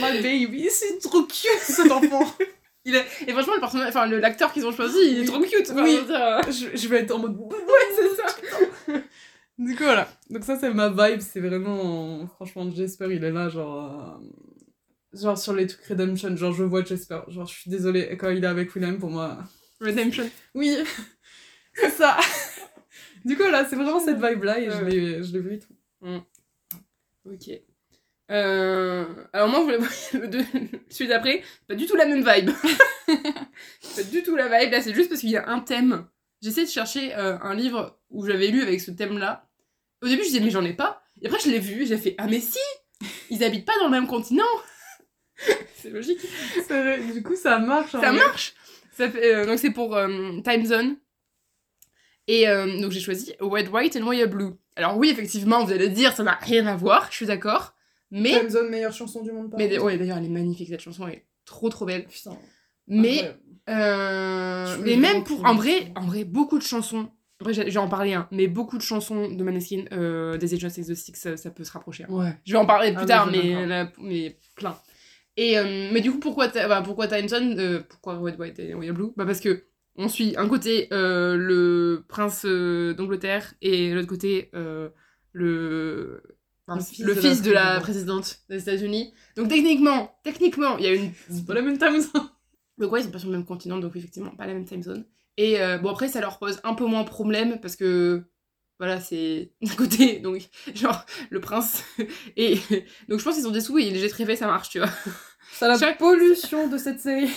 [0.00, 2.24] My baby, c'est trop cute cet enfant.
[2.84, 3.04] Il est...
[3.28, 5.26] Et franchement, le personnage, enfin, l'acteur qu'ils ont choisi, il est Oui.
[5.26, 5.72] trop cute.
[5.72, 6.00] quoi, Oui.
[6.08, 6.40] je euh.
[6.50, 7.36] je, je vais être en mode...
[7.36, 7.56] Ouais,
[7.94, 8.98] c'est ça.
[9.58, 10.08] Du coup, voilà.
[10.30, 11.20] Donc ça, c'est ma vibe.
[11.20, 12.26] C'est vraiment...
[12.36, 14.18] Franchement, Jasper, il est là, genre...
[14.20, 14.26] euh,
[15.14, 17.20] Genre sur les trucs Redemption, genre je vois Jasper.
[17.28, 19.38] Genre, je suis désolée, quand il est avec William, pour moi...
[19.80, 20.28] Redemption.
[20.54, 20.74] Oui,
[21.74, 22.16] c'est ça.
[23.24, 24.90] du coup, là, c'est vraiment cette vibe-là, et je Ouais.
[24.90, 25.74] l'ai je l'ai vu et tout.
[27.26, 27.50] Ok.
[28.30, 30.44] Euh, Alors moi, vous le voyez, le deux-
[30.88, 32.50] celui d'après, pas du tout la même vibe.
[33.96, 36.06] pas du tout la vibe, là c'est juste parce qu'il y a un thème.
[36.40, 39.48] J'essaie de chercher euh, un livre où j'avais lu avec ce thème-là.
[40.02, 41.02] Au début, je disais mais j'en ai pas.
[41.20, 42.58] Et après, je l'ai vu, j'ai fait ah mais si
[43.30, 44.44] Ils habitent pas dans le même continent
[45.82, 46.20] C'est logique.
[47.12, 47.94] Du coup, ça marche.
[47.94, 48.54] en Ça marche
[48.96, 50.96] Ça fait, euh, Donc c'est pour euh, Time Zone.
[52.28, 54.52] Et euh, donc j'ai choisi Red White and Royal Blue.
[54.76, 57.74] Alors oui, effectivement, vous allez dire, ça n'a rien à voir, je suis d'accord.
[58.10, 59.50] Mais, Time Zone, meilleure chanson du monde.
[59.50, 62.06] par mais ouais, d'ailleurs, elle est magnifique cette chanson, elle est trop trop belle.
[62.06, 62.36] Putain.
[62.86, 63.34] Mais,
[63.68, 67.10] euh, mais même pour, en vrai, en vrai, beaucoup de chansons.
[67.40, 70.54] Après, j'ai- je vais en parler, hein, mais beaucoup de chansons de Maneskin, euh, des
[70.54, 72.04] Agents Sex the Six, ça, ça peut se rapprocher.
[72.04, 72.12] hein.
[72.12, 72.32] Ouais.
[72.44, 74.76] Je vais en parler plus Ah, tard, mais là, mais plein.
[75.36, 78.74] Et, euh, mais du coup, pourquoi, enfin, pourquoi Time Zone euh, Pourquoi Red, White et
[78.74, 79.12] Royal Blue?
[79.16, 79.64] Bah Parce que
[79.96, 84.50] on suit un côté euh, le prince euh, d'Angleterre et l'autre côté
[85.34, 86.22] le,
[86.66, 89.14] le fils, de, la présidente des États-Unis.
[89.36, 91.12] Donc techniquement, techniquement, il y a une.
[91.30, 92.28] C'est pas la même time zone.
[92.78, 94.82] Donc ouais, ils sont pas sur le même continent, donc effectivement, pas la même time
[94.82, 95.04] zone.
[95.36, 98.24] Et bon, après, ça leur pose un peu moins problème parce que.
[98.82, 100.40] Voilà, c'est d'un côté, donc,
[100.74, 101.84] genre, le prince.
[102.36, 102.56] Et
[103.08, 104.88] donc, je pense qu'ils ont des sous et très faits, ça marche, tu vois.
[105.52, 107.30] C'est la Chaque- pollution de cette série.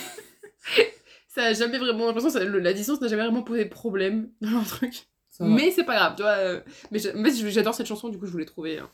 [1.28, 2.00] Ça a jamais vraiment.
[2.00, 5.06] J'ai l'impression que ça- la distance n'a jamais vraiment posé problème dans leur truc.
[5.30, 5.44] Ça.
[5.44, 6.32] Mais c'est pas grave, tu vois.
[6.32, 8.90] euh, Mais en fait, j'adore cette chanson, du coup, je voulais trouver un,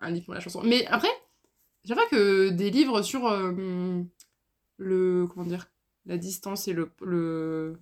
[0.00, 0.60] un livre pour la chanson.
[0.62, 1.08] Mais après,
[1.84, 4.02] j'avoue que des livres sur euh,
[4.76, 5.26] le.
[5.34, 5.66] Comment dire
[6.06, 6.90] La distance et le.
[7.00, 7.76] le...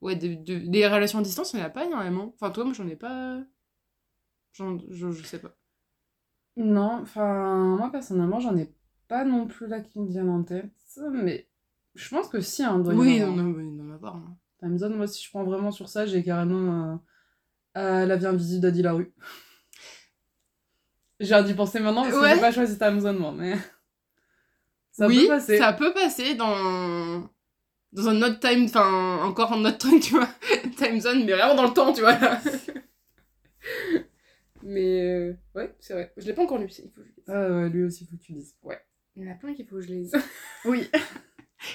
[0.00, 2.32] Ouais, des, de- des relations à distance, il n'y en a pas énormément.
[2.34, 3.40] Enfin, toi, moi, j'en ai pas.
[4.52, 5.54] J'en- je, je sais pas.
[6.56, 8.72] Non, enfin, moi personnellement, j'en ai
[9.08, 10.70] pas non plus là qui me viennent en tête.
[11.12, 11.48] Mais
[11.94, 14.16] je pense que si, hein, doit Oui, non, non, il doit en avoir.
[14.16, 14.36] hein.
[14.60, 17.02] Time Zone, moi, si je prends vraiment sur ça, j'ai carrément
[17.76, 19.12] euh, euh, La vie invisible d'Adi Larue.
[21.20, 22.34] J'ai dû penser maintenant parce que Ouais.
[22.34, 23.54] j'ai pas choisi Time Zone, moi, mais.
[24.92, 25.58] Ça oui, peut passer.
[25.58, 27.28] ça peut passer dans
[27.92, 30.28] dans un autre time, enfin encore un autre truc, tu vois,
[30.76, 32.18] time zone, mais vraiment dans le temps, tu vois.
[34.62, 36.12] mais euh, ouais, c'est vrai.
[36.16, 37.24] Je l'ai pas encore lu, il faut que je le lise.
[37.28, 38.54] Ah ouais, lui aussi, faut que tu dises.
[39.14, 40.12] Il y en a plein qu'il faut que je lise.
[40.64, 40.88] Oui.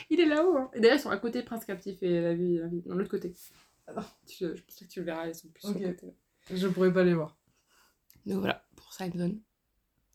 [0.09, 0.57] il est là-haut.
[0.57, 0.69] Hein.
[0.73, 3.09] Et d'ailleurs, ils sont à côté Prince Captif et la vie, la vie dans l'autre
[3.09, 3.33] côté.
[3.87, 5.81] Alors, tu- je pense que tu le verras, ils sont plus sur Ok.
[5.81, 6.13] le côté.
[6.53, 7.37] Je pourrais pas les voir.
[8.25, 9.39] Donc voilà, pour time zone.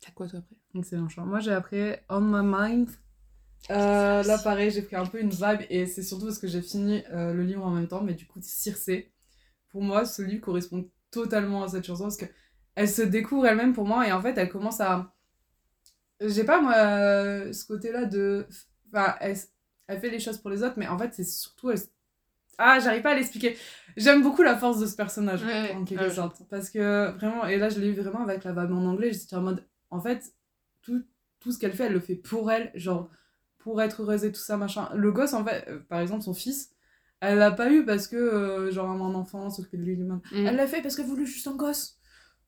[0.00, 0.56] T'as quoi toi après?
[0.74, 1.24] Excellent choix.
[1.24, 2.90] Moi, j'ai appris On My Mind.
[3.70, 6.62] Euh, là, pareil, j'ai pris un peu une vibe et c'est surtout parce que j'ai
[6.62, 9.12] fini euh, le livre en même temps, mais du coup, Circé.
[9.70, 12.26] Pour moi, ce livre correspond totalement à cette chanson parce que
[12.76, 15.12] elle se découvre elle-même pour moi et en fait, elle commence à.
[16.20, 18.46] J'ai pas moi euh, ce côté-là de.
[18.92, 19.36] Enfin, elle,
[19.88, 21.70] elle fait les choses pour les autres, mais en fait, c'est surtout.
[21.70, 21.78] elle-
[22.58, 23.56] Ah, j'arrive pas à l'expliquer.
[23.96, 26.42] J'aime beaucoup la force de ce personnage, Ouais, en quelque sorte.
[26.48, 29.36] Parce que vraiment, et là, je l'ai eu vraiment avec la vibe en anglais, j'étais
[29.36, 29.66] en mode.
[29.90, 30.34] En fait,
[30.82, 31.02] tout,
[31.40, 33.10] tout ce qu'elle fait, elle le fait pour elle, genre
[33.66, 34.88] pour être heureuse et tout ça, machin.
[34.94, 36.70] Le gosse, en fait, euh, par exemple, son fils,
[37.18, 40.20] elle l'a pas eu parce que, euh, genre, un enfant s'occuper de lui lui-même.
[40.30, 40.46] Mm.
[40.46, 41.98] Elle l'a fait parce qu'elle voulait juste un gosse.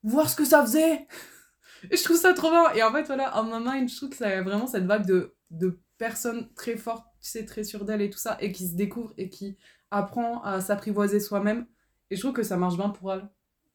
[0.05, 1.09] Voir ce que ça faisait.
[1.91, 2.71] Et je trouve ça trop bien.
[2.75, 5.07] Et en fait, voilà, en ma mind, je trouve que ça a vraiment cette vibe
[5.07, 8.69] de, de personne très forte, tu sais, très sûre d'elle et tout ça, et qui
[8.69, 9.59] se découvre et qui
[9.91, 11.67] apprend à s'apprivoiser soi-même.
[12.13, 13.29] Et je trouve que ça marche bien pour elle,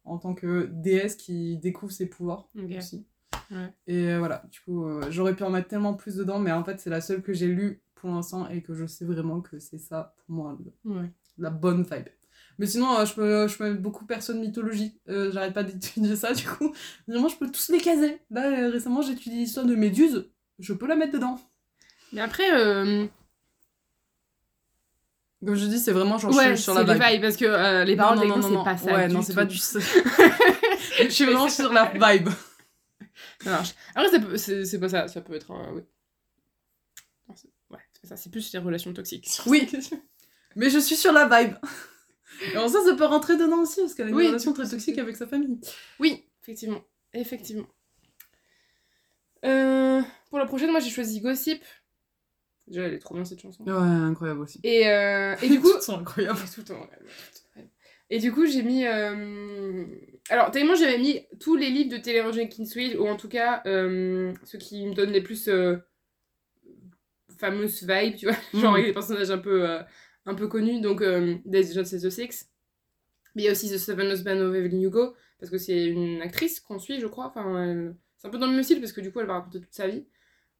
[0.05, 3.05] en tant que déesse qui découvre ses pouvoirs aussi.
[3.53, 3.73] Ouais.
[3.87, 6.63] Et euh, voilà, du coup, euh, j'aurais pu en mettre tellement plus dedans, mais en
[6.63, 9.59] fait, c'est la seule que j'ai lue pour l'instant et que je sais vraiment que
[9.59, 11.11] c'est ça pour moi, le- Ouais.
[11.37, 12.07] la bonne vibe.
[12.59, 14.99] Mais sinon, euh, je, peux, je peux mettre beaucoup personne mythologie.
[15.09, 16.73] Euh, J'arrête pas d'étudier ça, du coup.
[17.07, 18.19] Vraiment, je peux tous les caser.
[18.31, 20.29] Là, récemment, j'ai étudié l'histoire de Méduse.
[20.59, 21.39] Je peux la mettre dedans.
[22.11, 22.43] Mais après,
[25.45, 27.21] Comme je dis, c'est vraiment genre je suis sur la vibe.
[27.21, 28.93] parce que euh, les Non, paroles, non, techniquement, non, non, c'est pas ça.
[28.95, 29.55] Ouais, du non, c'est pas du
[31.03, 32.29] Je suis vraiment sur la vibe.
[33.43, 33.73] Ça marche.
[33.95, 35.51] Après, c'est pas ça, ça peut être.
[35.51, 35.81] un- oui.
[37.29, 37.35] Non,
[37.71, 39.29] ouais, c'est ça, c'est plus les relations toxiques.
[39.45, 39.69] Oui.
[40.55, 41.55] Mais je suis sur la vibe.
[42.53, 44.67] Et en ça, ça peut rentrer dedans aussi, parce qu'elle a une Oui, relation très
[44.69, 45.59] toxique avec sa famille.
[45.99, 46.83] Oui, effectivement.
[47.13, 47.67] Effectivement.
[49.45, 51.63] Euh, pour la prochaine, moi j'ai choisi Gossip.
[52.67, 53.63] Déjà, elle est trop bien cette chanson.
[53.65, 54.59] Ouais, incroyable aussi.
[54.63, 55.71] Et, euh, et du coup.
[55.71, 56.39] Toutes sont incroyables.
[56.39, 56.97] Ouais, tout le temps, ouais, ouais,
[57.33, 57.69] tout- ouais.
[58.09, 58.85] Et du coup, j'ai mis.
[58.85, 59.85] euh,
[60.29, 63.61] Alors, tellement j'avais mis tous les livres de Taylor Jenkins Reid, ou en tout cas,
[63.65, 65.77] euh, ceux qui me donnent les plus euh,
[67.37, 69.81] fameuses vibes, tu vois, genre avec des personnages un peu, euh,
[70.25, 71.03] un peu connus, donc
[71.45, 72.49] Days of the Six.
[73.35, 76.21] Mais il y a aussi The Seven Husbands of Evelyn Hugo, parce que c'est une
[76.21, 77.25] actrice qu'on suit, je crois.
[77.25, 79.59] Enfin, c'est un peu dans le même style, parce que du coup, elle va raconter
[79.59, 80.05] toute sa vie.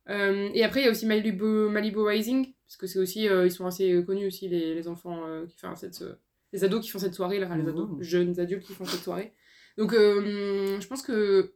[0.09, 3.65] Et après, il y a aussi Malibu, Malibu Rising, parce que c'est aussi, ils sont
[3.65, 6.03] assez connus aussi, les, les enfants qui font cette,
[6.51, 9.33] les ados qui font cette soirée, là, les ados, jeunes adultes qui font cette soirée.
[9.77, 11.53] Donc, euh, je pense que,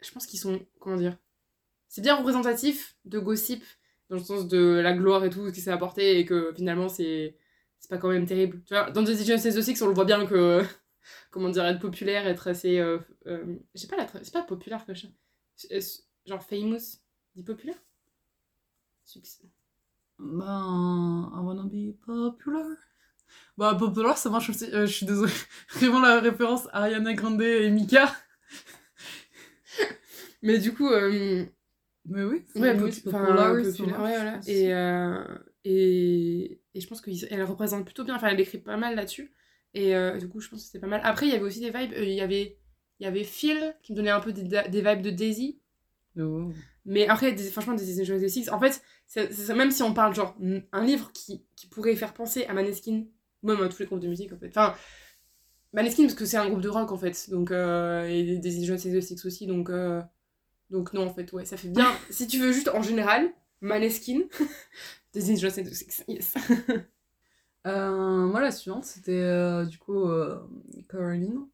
[0.00, 1.16] je pense qu'ils sont, comment dire,
[1.88, 3.64] c'est bien représentatif de Gossip,
[4.08, 6.88] dans le sens de la gloire et tout, ce qui s'est apporté, et que finalement,
[6.88, 7.36] c'est,
[7.78, 8.62] c'est pas quand même terrible.
[8.64, 10.62] Tu vois, dans The of Six, on le voit bien que,
[11.30, 14.92] comment dire, être populaire, être assez, euh, euh, j'ai pas la, c'est pas populaire, que
[14.92, 15.80] euh,
[16.26, 17.00] genre famous,
[17.34, 17.78] dit populaire?
[19.04, 19.50] Succès.
[20.18, 22.76] Ben, I wanna be popular.
[23.56, 24.64] Bah, popular, ça marche aussi.
[24.72, 25.32] Euh, je suis désolée.
[25.74, 28.10] Vraiment la référence Ariana Grande et Mika.
[30.42, 31.44] Mais du coup, euh,
[32.06, 34.40] Mais oui, c'est ouais, enfin, populaire, ouais, voilà.
[34.46, 35.24] Et, euh,
[35.64, 39.32] et, et je pense qu'elle représente plutôt bien, enfin, elle écrit pas mal là-dessus.
[39.74, 41.00] Et euh, du coup, je pense que c'était pas mal.
[41.04, 42.58] Après, il y avait aussi des vibes, il y avait,
[42.98, 45.60] il y avait Phil qui me donnait un peu des, des vibes de Daisy.
[46.18, 46.50] Oh.
[46.86, 48.82] Mais après, des, franchement, des Essential Six, en fait,
[49.54, 50.36] même si on parle genre
[50.72, 53.04] un livre qui, qui pourrait faire penser à Maneskin,
[53.42, 54.48] même à tous les groupes de musique en fait.
[54.48, 54.74] Enfin,
[55.72, 59.02] Maneskin parce que c'est un groupe de rock en fait, donc euh, et des Essential
[59.02, 60.02] Six aussi, donc euh,
[60.70, 61.90] donc non en fait, ouais, ça fait bien.
[62.10, 64.20] si tu veux juste en général, Maneskin,
[65.12, 66.34] des Essential Six, yes.
[67.66, 70.08] Euh, moi, la suivante, c'était du coup
[70.88, 71.46] Coraline.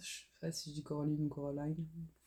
[0.00, 1.76] Je sais pas si je dis Coraline ou Coraline.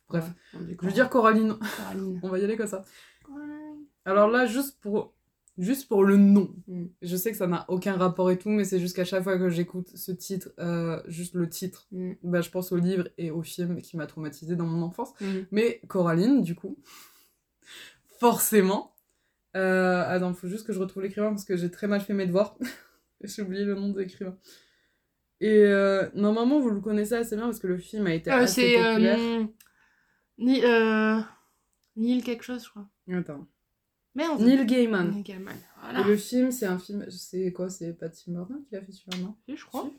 [0.07, 1.57] Bref, Ouais, je veux dire Coraline.
[1.75, 2.21] Coraline.
[2.23, 2.85] On va y aller comme ça.
[4.05, 5.13] Alors là, juste pour,
[5.57, 6.53] juste pour le nom.
[6.67, 6.85] Mm.
[7.01, 9.37] Je sais que ça n'a aucun rapport et tout, mais c'est juste qu'à chaque fois
[9.37, 12.13] que j'écoute ce titre, euh, juste le titre, Mm.
[12.23, 15.13] bah, je pense au livre et au film qui m'a traumatisé dans mon enfance.
[15.21, 15.25] Mm.
[15.51, 16.77] Mais Coraline, du coup,
[18.19, 18.95] forcément.
[19.55, 22.25] Euh, attends, faut juste que je retrouve l'écrivain parce que j'ai très mal fait mes
[22.25, 22.57] devoirs.
[23.21, 24.35] j'ai oublié le nom de l'écrivain.
[25.39, 28.35] Et euh, normalement, vous le connaissez assez bien parce que le film a été Euh,
[28.37, 29.19] assez populaire.
[30.39, 30.61] ni,
[31.95, 32.87] Neil quelque chose, je crois.
[33.11, 33.45] Attends.
[34.15, 34.41] Merde.
[34.41, 35.11] Neil Gaiman.
[35.11, 35.55] Neil Gaiman.
[35.99, 37.05] Et le film, c'est un film.
[37.09, 39.35] C'est quoi C'est Patty Morgan qui l'a fait celui-là, non?
[39.53, 39.89] Je crois.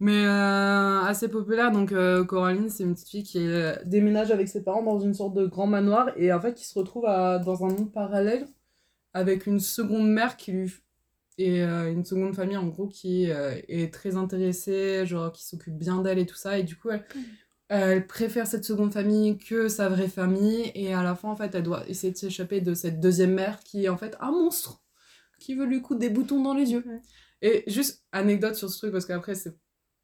[0.00, 4.46] Mais euh, assez populaire, donc euh, Coraline, c'est une petite fille qui euh, déménage avec
[4.46, 7.40] ses parents dans une sorte de grand manoir et en fait qui se retrouve à-
[7.40, 8.46] dans un monde parallèle
[9.12, 10.72] avec une seconde mère qui lui.
[11.36, 16.18] et une seconde famille en gros qui est très intéressée, genre qui s'occupe bien d'elle
[16.20, 17.04] et tout ça, et du coup elle,
[17.68, 21.54] elle préfère cette seconde famille que sa vraie famille et à la fin en fait
[21.54, 24.82] elle doit essayer de s'échapper de cette deuxième mère qui est en fait un monstre
[25.38, 26.84] qui veut lui coudre des boutons dans les yeux.
[26.86, 27.00] Ouais.
[27.42, 29.56] Et juste anecdote sur ce truc, parce qu'après, c'est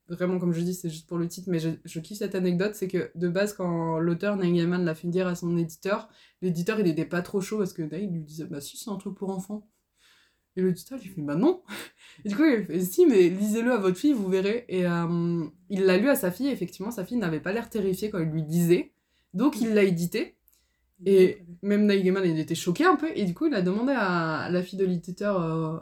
[0.08, 2.74] vraiment, comme je dis, c'est juste pour le titre, mais je, je kiffe cette anecdote,
[2.74, 6.08] c'est que de base, quand l'auteur Neil Gaiman l'a fait dire à son éditeur,
[6.42, 8.96] l'éditeur, il était pas trop chaud, parce que Neil lui disait, bah si, c'est un
[8.96, 9.68] truc pour enfants.
[10.56, 11.62] Et l'éditeur, il fait, bah non
[12.24, 14.64] Et du coup, il fait, si, mais lisez-le à votre fille, vous verrez.
[14.68, 17.68] Et euh, il l'a lu à sa fille, et effectivement, sa fille n'avait pas l'air
[17.68, 18.92] terrifiée quand il lui disait.
[19.32, 20.36] Donc, il l'a édité.
[21.06, 23.92] Et même Neil Gaiman, il était choqué un peu, et du coup, il a demandé
[23.96, 25.76] à, la fille de l'éditeur euh,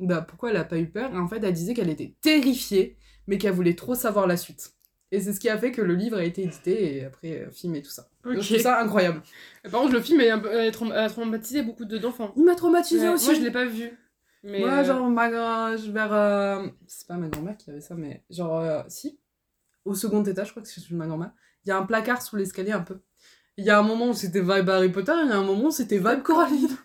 [0.00, 1.14] bah, pourquoi elle a pas eu peur.
[1.14, 2.96] Et en fait, elle disait qu'elle était terrifiée,
[3.28, 4.72] mais qu'elle voulait trop savoir la suite.
[5.12, 7.50] Et c'est ce qui a fait que le livre a été édité, et après, euh,
[7.52, 8.08] film et tout ça.
[8.24, 9.22] Donc, je trouve ça incroyable.
[9.70, 12.34] Par contre, le film a traum- a traumatisé beaucoup de- d'enfants.
[12.36, 13.26] Il m'a traumatisé Ouais, aussi.
[13.26, 13.92] Moi, je l'ai pas vu.
[14.48, 16.12] Mais Moi, euh, genre, ma vers.
[16.12, 19.18] euh, C'est pas ma grand-mère qui avait ça, mais genre, euh, si.
[19.84, 21.32] Au second étage, je crois que c'est ma grand-mère.
[21.64, 23.00] Il y a un placard sous l'escalier un peu.
[23.56, 25.64] Il y a un moment où c'était vibe Harry Potter, il y a un moment
[25.66, 26.76] où c'était vibe Coraline.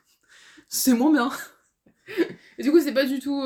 [0.68, 1.30] C'est moins bien.
[2.58, 3.44] Et du coup, c'est pas du tout.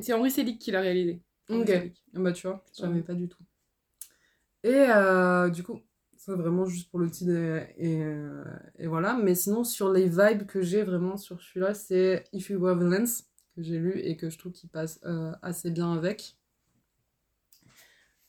[0.00, 1.20] C'est Henri Selick qui l'a réalisé.
[1.48, 1.68] Henri Ok.
[1.68, 2.02] Selick.
[2.14, 3.00] Bah, tu vois, Ouais.
[3.02, 3.42] pas du tout.
[4.64, 4.86] Et
[5.52, 5.80] du coup,
[6.24, 8.44] ça vraiment juste pour le titre et, et, euh,
[8.78, 9.14] et voilà.
[9.14, 13.24] Mais sinon, sur les vibes que j'ai vraiment sur celui-là, c'est If You Were Violence,
[13.56, 16.36] que j'ai lu et que je trouve qu'il passe euh, assez bien avec.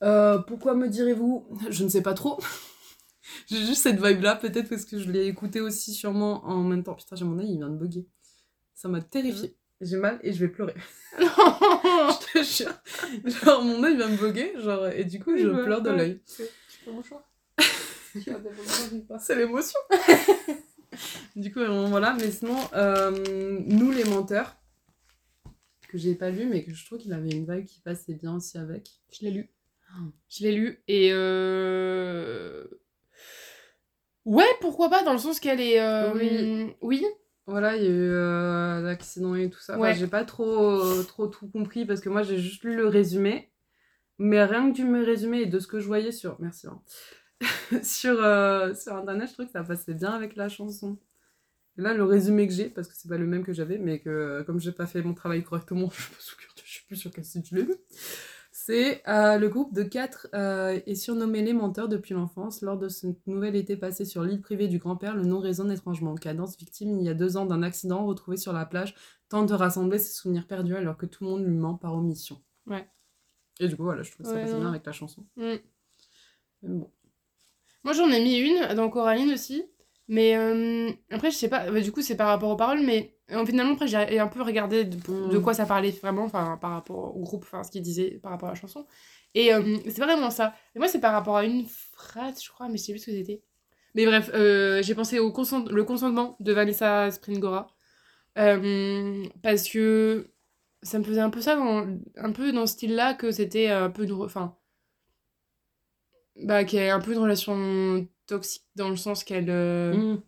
[0.02, 1.48] Euh, pourquoi me direz-vous?
[1.70, 2.40] Je ne sais pas trop.
[3.48, 6.96] j'ai juste cette vibe-là, peut-être parce que je l'ai écouté aussi sûrement en même temps.
[6.96, 8.08] Putain, j'ai mon œil, il vient de bugger.
[8.74, 9.56] Ça m'a terrifié.
[9.82, 10.74] J'ai mal et je vais pleurer.
[11.20, 12.74] je te jure.
[13.24, 16.22] Genre, mon œil vient me bugger, genre, et du coup, je pleure de l'œil.
[16.26, 16.44] Tu
[16.84, 17.24] peux mon choix
[19.19, 19.80] C'est l'émotion.
[21.36, 22.15] du coup, voilà.
[22.19, 23.12] Mais sinon, euh,
[23.67, 24.56] Nous les menteurs,
[25.89, 28.36] que j'ai pas lu, mais que je trouve qu'il avait une vibe qui passait bien
[28.36, 28.89] aussi avec.
[29.12, 29.49] Je l'ai lu.
[30.28, 32.65] Je l'ai lu et euh...
[34.26, 36.73] ouais pourquoi pas dans le sens qu'elle est euh, Oui.
[36.82, 37.06] oui
[37.45, 39.73] Voilà, il y a eu euh, l'accident et tout ça.
[39.73, 39.93] Enfin, Ouais.
[39.95, 43.52] j'ai pas trop, trop tout compris parce que moi, j'ai juste lu le résumé.
[44.17, 46.39] Mais rien que du me résumé et de ce que je voyais sur.
[46.39, 46.65] Merci.
[46.67, 46.82] hein.
[47.84, 50.98] sur, euh, sur internet, je trouve que ça passait bien avec la chanson.
[51.78, 54.00] Et là, le résumé que j'ai, parce que c'est pas le même que j'avais, mais
[54.00, 56.34] que comme j'ai pas fait mon travail correctement, je
[56.66, 57.68] je suis plus sûre quel site je l'ai.
[58.52, 62.62] C'est euh, le groupe de quatre euh, est surnommé les menteurs depuis l'enfance.
[62.62, 66.16] Lors de ce nouvel été passé sur l'île privée du grand-père, le nom résonne étrangement.
[66.16, 68.96] Cadence, victime il y a deux ans d'un accident retrouvé sur la plage,
[69.28, 72.42] tente de rassembler ses souvenirs perdus alors que tout le monde lui ment par omission.
[72.68, 72.88] Ouais.
[73.60, 75.26] Et du coup, voilà, je trouve que ça Ouais, bien avec la chanson.
[75.36, 75.56] Mm.
[76.62, 76.92] Mais bon.
[77.84, 79.63] Moi j'en ai mis une dans Coraline aussi.
[80.10, 83.15] Mais euh, après je sais pas bah, du coup c'est par rapport aux paroles mais
[83.32, 85.30] euh, finalement après j'ai un peu regardé de, Mm.
[85.30, 88.32] de quoi ça parlait vraiment enfin par rapport au groupe enfin ce qu'il disait par
[88.34, 88.86] rapport à la chanson.
[89.34, 90.54] Et euh, c'est pas vraiment ça.
[90.76, 93.06] Et moi c'est par rapport à une phrase je crois mais je sais plus ce
[93.08, 93.41] que c'était.
[93.96, 97.67] Mais bref euh, j'ai pensé au consent- le consentement de Vanessa Springora.
[99.41, 100.30] Parce que
[100.82, 103.69] ça me faisait un peu ça dans, un peu dans ce style là que c'était
[103.69, 104.58] un peu une enfin
[106.36, 110.22] bah qui est un peu une relation toxique dans le sens qu'elle euh, Mm.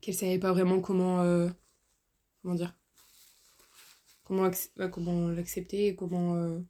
[0.00, 1.48] qu'elle savait pas vraiment comment euh,
[2.42, 2.74] comment dire
[4.24, 6.60] comment bah, comment l'accepter et comment euh,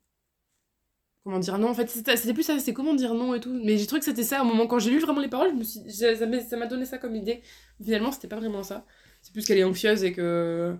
[1.24, 1.68] comment dire non.
[1.68, 3.52] En fait c'était plus ça c'était comment dire non et tout.
[3.64, 5.56] Mais j'ai trouvé que c'était ça au moment quand j'ai lu vraiment les paroles je
[5.56, 7.42] me suis ça m'a donné ça comme idée.
[7.82, 8.86] Finalement c'était pas vraiment ça.
[9.22, 10.76] C'est plus qu'elle est anxieuse et que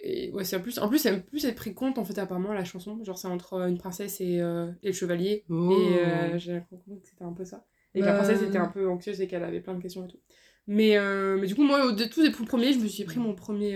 [0.00, 2.52] et ouais c'est en plus en plus elle plus elle pris compte en fait apparemment
[2.52, 5.70] la chanson genre c'est entre une princesse et, euh, et le chevalier Oh.
[5.72, 7.66] et euh, j'ai compris que c'était un peu ça.
[7.94, 10.04] Et que la Bah, princesse était un peu anxieuse et qu'elle avait plein de questions
[10.04, 10.20] et tout.
[10.66, 13.18] Mais, euh, mais du coup, moi, au de tous les premiers, je me suis pris
[13.18, 13.74] mon premier.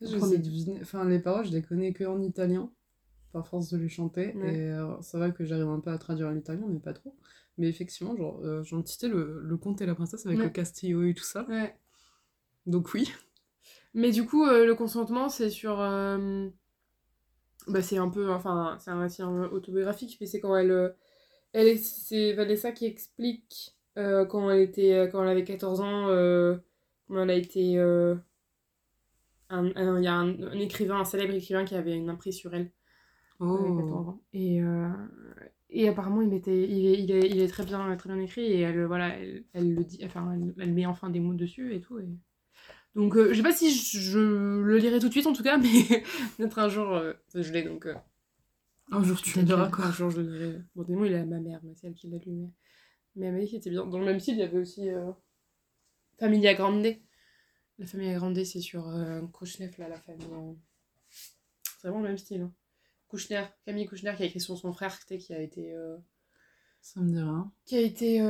[0.00, 0.32] Je Premier.
[0.36, 2.70] sais deviner- Enfin, les paroles, je les connais que en italien,
[3.32, 4.34] par force de les chanter.
[4.34, 4.54] Ouais.
[4.56, 7.16] Et c'est vrai que j'arrive un peu à traduire l'italien, mais pas trop.
[7.56, 10.44] Mais effectivement, genre, j'en citais le, le comte et la princesse avec Ouais.
[10.46, 11.46] le castillo et tout ça.
[11.48, 11.72] Ouais.
[12.66, 13.10] Donc oui.
[13.94, 15.80] Mais du coup, euh, le consentement, c'est sur.
[15.80, 16.48] euh,
[17.66, 18.30] Bah, c'est un peu.
[18.32, 20.70] Enfin, c'est un récit autobiographique, mais c'est quand elle.
[20.70, 20.90] euh,
[21.52, 26.08] elle est- c'est Vanessa qui explique euh, quand, elle était, quand elle avait 14 ans,
[27.08, 27.60] comment elle a été.
[27.60, 27.78] Il y
[30.06, 32.70] a un, un écrivain, un célèbre écrivain qui avait une emprise sur elle.
[33.40, 33.44] Oh.
[33.58, 34.22] Ouais, 14 ans.
[34.32, 34.60] Et,
[35.70, 38.42] et apparemment, il, était, il, est, il, est, il est très bien, très bien écrit
[38.44, 41.74] et elle, voilà, elle, elle le dit, enfin, elle, elle met enfin des mots dessus
[41.74, 41.98] et tout.
[41.98, 42.08] Et...
[42.94, 45.42] Donc, euh, je sais pas si je, je le lirai tout de suite en tout
[45.42, 46.04] cas, mais
[46.36, 47.86] peut-être un jour, euh, je l'ai donc.
[47.86, 47.94] euh,
[48.90, 49.86] Un jour, tu me diras quoi.
[49.86, 50.60] Un jour, je le lirai.
[50.76, 52.32] Bon, des mots, il est à ma mère, mais c'est elle qui l'a lu.
[52.32, 52.50] Mais,
[53.16, 53.84] mais elle m'a dit qu'il était bien.
[53.86, 55.10] Dans le même style, il y avait aussi euh,
[56.18, 56.86] Familia Grande.
[57.78, 58.84] La Familia Grande, c'est sur
[59.32, 60.26] Kouchner, là, la famille.
[61.10, 62.42] C'est vraiment le même style.
[62.42, 62.52] Hein.
[63.08, 65.74] Kouchner, Camille Kouchner qui a écrit sur son frère, qui a été.
[66.80, 67.52] Ça me dit rien.
[67.64, 68.20] qui a été.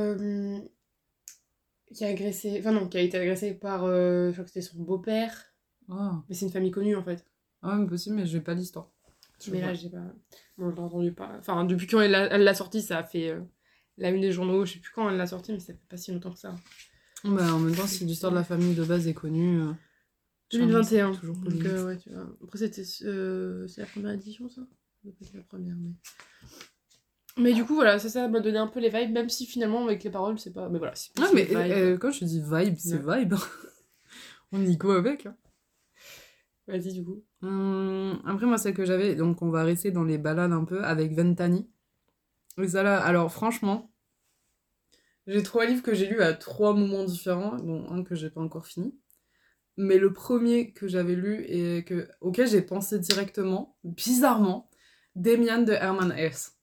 [1.91, 2.57] Euh, qui a agressé.
[2.59, 3.83] Enfin, non, qui a été agressé par.
[3.85, 5.53] euh, je crois que c'était son beau-père.
[5.89, 7.25] Ah, Mais c'est une famille connue en fait.
[7.61, 8.89] ah mais possible, mais j'ai pas l'histoire.
[9.51, 10.01] Mais là, j'ai pas.
[10.57, 11.35] Bon, je l'ai entendu pas.
[11.37, 13.41] Enfin, depuis quand elle l'a elle l'a sorti, ça a fait euh,
[13.97, 14.65] la une des journaux.
[14.65, 16.55] Je sais plus quand elle l'a sorti, mais ça fait pas si longtemps que ça.
[17.23, 19.61] Bah, en même temps, si l'histoire de la famille de base est connue.
[19.61, 19.73] euh,
[20.51, 21.13] 2021.
[21.13, 22.27] c'est toujours Donc, euh, ouais, tu vois.
[22.43, 22.83] Après, c'était.
[23.03, 24.61] euh, c'est la première édition, ça?
[25.07, 25.91] Être la première, mais.
[27.37, 29.83] Mais du coup, voilà, ça, ça m'a donné un peu les vibes, même si finalement,
[29.85, 30.69] avec les paroles, c'est pas.
[30.69, 33.33] Mais voilà, c'est plus Ah, mais euh, quand je dis vibe, c'est vibe.
[34.51, 35.25] On y go avec.
[35.25, 35.35] hein.
[36.67, 37.23] Vas-y, du coup.
[37.41, 40.83] Hum, après, moi, celle que j'avais, donc on va rester dans les balades un peu
[40.83, 41.69] avec Ventani.
[42.57, 43.91] Et ça là, alors franchement,
[45.27, 48.41] j'ai trois livres que j'ai lus à trois moments différents, dont un que j'ai pas
[48.41, 48.97] encore fini.
[49.77, 54.69] Mais le premier que j'avais lu et que, auquel j'ai pensé directement, bizarrement,
[55.15, 56.54] Demian de Herman Hesse.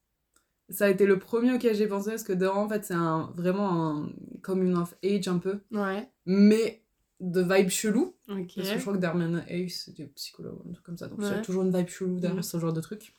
[0.72, 3.30] Ça a été le premier auquel j'ai pensé parce que dedans, en fait, c'est un,
[3.36, 6.08] vraiment un coming of age un peu, Ouais.
[6.26, 6.82] mais
[7.20, 8.14] de vibe chelou.
[8.28, 8.52] Ok.
[8.56, 11.06] Parce que je crois que Darman Ace, c'était psychologue ou un truc comme ça.
[11.06, 12.42] Donc il y a toujours une vibe chelou derrière Mhm.
[12.42, 13.14] ce genre de truc.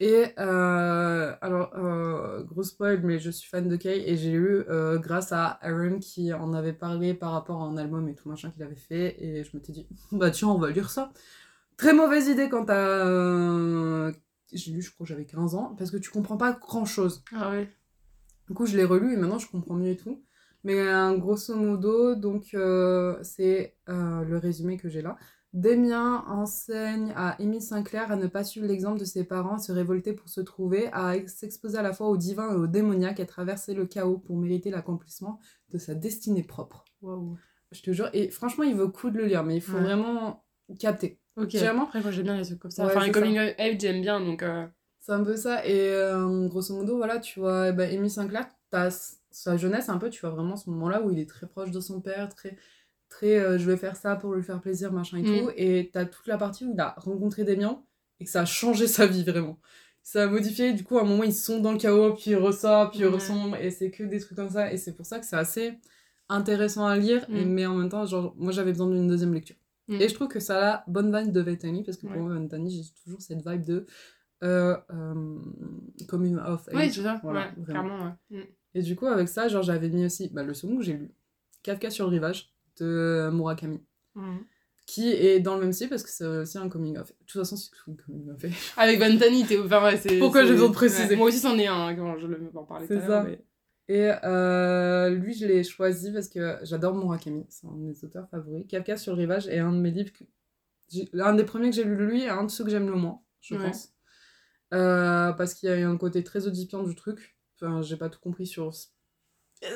[0.00, 4.64] Et euh, alors, euh, gros spoil, mais je suis fan de Kay et j'ai lu
[4.68, 8.28] euh, grâce à Aaron qui en avait parlé par rapport à un album et tout
[8.28, 9.16] machin qu'il avait fait.
[9.22, 11.12] Et je m'étais dit, bah tiens, on va lire ça.
[11.76, 14.10] Très mauvaise idée quand t'as.
[14.52, 17.24] J'ai lu, je crois que j'avais 15 ans, parce que tu comprends pas grand chose.
[17.34, 17.68] Ah ouais.
[18.48, 20.22] Du coup, je l'ai relu et maintenant je comprends mieux et tout.
[20.64, 25.16] Mais euh, grosso modo, donc euh, c'est euh, le résumé que j'ai là.
[25.54, 29.72] Damien enseigne à Émile Sinclair à ne pas suivre l'exemple de ses parents, à se
[29.72, 33.20] révolter pour se trouver, à ex- s'exposer à la fois au divin et au démoniaque,
[33.20, 35.38] à traverser le chaos pour mériter l'accomplissement
[35.70, 36.84] de sa destinée propre.
[37.02, 37.36] Waouh.
[37.70, 39.82] Je te jure, et franchement, il vaut coup de le lire, mais il faut Ouais.
[39.82, 40.44] vraiment
[40.78, 41.20] capter.
[41.36, 41.54] Ok.
[41.54, 42.84] Vraiment Après, moi, j'aime bien les trucs comme ça.
[42.84, 43.38] Ouais, enfin, les coming
[43.78, 44.42] j'aime bien, donc.
[44.42, 44.66] euh,
[45.00, 45.66] C'est un peu ça.
[45.66, 49.88] Et euh, grosso modo, voilà, tu vois, eh ben, Amy Sinclair, t'as s- sa jeunesse
[49.88, 52.28] un peu, tu vois vraiment ce moment-là où il est très proche de son père,
[52.28, 52.56] très,
[53.08, 55.24] très euh, je vais faire ça pour lui faire plaisir, machin et Mm.
[55.40, 55.50] tout.
[55.56, 57.82] Et t'as toute la partie où il a rencontré Damien
[58.20, 59.58] et que ça a changé sa vie vraiment.
[60.04, 62.36] Ça a modifié, du coup, à un moment, ils sont dans le chaos, puis il
[62.36, 63.12] ressort, puis il Ouais.
[63.14, 64.72] ressemble, et c'est que des trucs comme ça.
[64.72, 65.78] Et c'est pour ça que c'est assez
[66.28, 67.42] intéressant à lire, Mm.
[67.44, 69.56] mais en même temps, genre, moi j'avais besoin d'une deuxième lecture.
[69.96, 70.00] Mm.
[70.00, 72.22] Et je trouve que ça a la bonne vibe de Ventani, parce que pour Ouais.
[72.22, 73.86] moi, Ventani, j'ai toujours cette vibe de
[74.42, 75.38] euh, euh,
[76.08, 76.74] coming of age.
[76.74, 77.20] Oui, c'est ça.
[77.22, 77.64] Voilà, ouais, vraiment.
[77.88, 78.38] clairement, ouais.
[78.38, 78.44] Mm.
[78.74, 81.10] Et du coup, avec ça, genre, j'avais mis aussi bah, le second que j'ai lu,
[81.62, 83.80] Kafka sur le rivage, de Murakami,
[84.14, 84.38] Mm.
[84.86, 87.08] qui est dans le même style parce que c'est aussi un coming of.
[87.08, 88.44] De toute façon, c'est un coming of.
[88.76, 89.58] Avec Vantani, t'es.
[89.58, 90.18] Enfin, ouais, c'est.
[90.18, 91.10] Pourquoi besoin de préciser?
[91.10, 91.16] Ouais.
[91.16, 93.06] Moi aussi, c'en est un, hein, quand je le en parlais tout à l'heure.
[93.06, 93.22] ça.
[93.24, 93.40] mais-
[93.88, 98.28] Et euh, lui, je l'ai choisi parce que j'adore Murakami, c'est un de mes auteurs
[98.30, 98.64] favoris.
[98.68, 100.24] Kafka sur le rivage est un de mes livres, que
[101.20, 102.94] un des premiers que j'ai lu de lui et un de ceux que j'aime le
[102.96, 103.62] moins, je Ouais.
[103.62, 103.92] pense.
[104.72, 107.36] Euh, parce qu'il y a eu un côté très audipiant du truc.
[107.56, 108.72] Enfin, j'ai pas tout compris sur.
[108.74, 108.90] Ça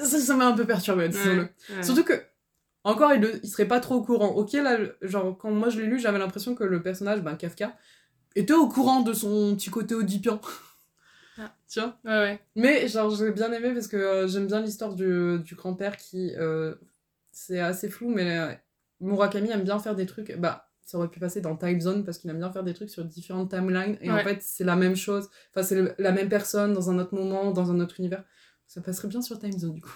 [0.05, 1.43] ça m'a un peu perturbé, disons-le.
[1.43, 1.83] Ouais, ouais.
[1.83, 2.15] Surtout que,
[2.85, 4.29] encore, il, le- il serait pas trop au courant.
[4.31, 7.77] Ok, là, genre, quand moi je l'ai lu, j'avais l'impression que le personnage, ben, Kafka,
[8.37, 10.41] était au courant de son petit côté audipiant.
[11.39, 11.55] Ah.
[11.69, 11.99] Tu vois?
[12.05, 12.41] Ouais, ouais.
[12.55, 16.33] Mais genre, j'ai bien aimé parce que euh, j'aime bien l'histoire du, du grand-père qui.
[16.37, 16.75] euh,
[17.33, 18.53] c'est assez flou, mais euh,
[19.01, 20.35] Murakami aime bien faire des trucs.
[20.39, 22.89] Bah, ça aurait pu passer dans Time Zone parce qu'il aime bien faire des trucs
[22.91, 23.99] sur différentes timelines.
[24.01, 24.25] Et en Ouais.
[24.25, 25.29] fait, c'est la même chose.
[25.51, 28.25] Enfin, c'est la même personne dans un autre moment, dans un autre univers.
[28.67, 29.91] Ça passerait bien sur Time Zone du coup.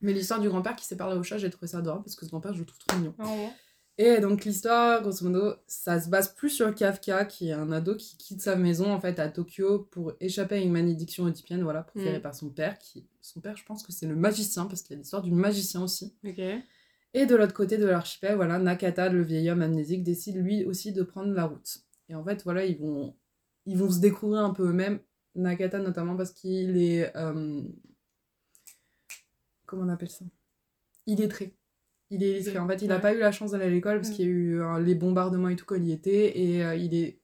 [0.00, 2.24] Mais l'histoire du grand-père qui s'est parlé au chat, j'ai trouvé ça adorable parce que
[2.24, 3.14] ce grand-père, je le trouve trop mignon.
[3.98, 7.96] Et donc l'histoire, grosso modo, ça se base plus sur Kafka, qui est un ado
[7.96, 11.82] qui quitte sa maison en fait à Tokyo pour échapper à une malédiction oedipienne, voilà,
[11.82, 12.22] proférée Mm.
[12.22, 12.78] par son père.
[12.78, 15.32] Qui, son père, je pense que c'est le magicien parce qu'il y a l'histoire du
[15.32, 16.14] magicien aussi.
[17.14, 20.92] Et de l'autre côté de l'archipel, voilà, Nakata, le vieil homme amnésique, décide lui aussi
[20.92, 21.78] de prendre la route.
[22.10, 23.16] Et en fait, voilà, ils vont,
[23.64, 25.00] ils vont se découvrir un peu eux-mêmes.
[25.36, 27.62] Nakata notamment parce qu'il est, euh,
[29.64, 30.26] comment on appelle ça?
[31.06, 31.55] Il est très.
[32.10, 32.58] Il est illettré.
[32.58, 33.00] En fait, il n'a Ouais.
[33.02, 34.12] pas eu la chance d'aller à l'école parce Mm.
[34.14, 36.38] qu'il y a eu euh, les bombardements et tout quand il y était.
[36.38, 37.20] Et euh, il est.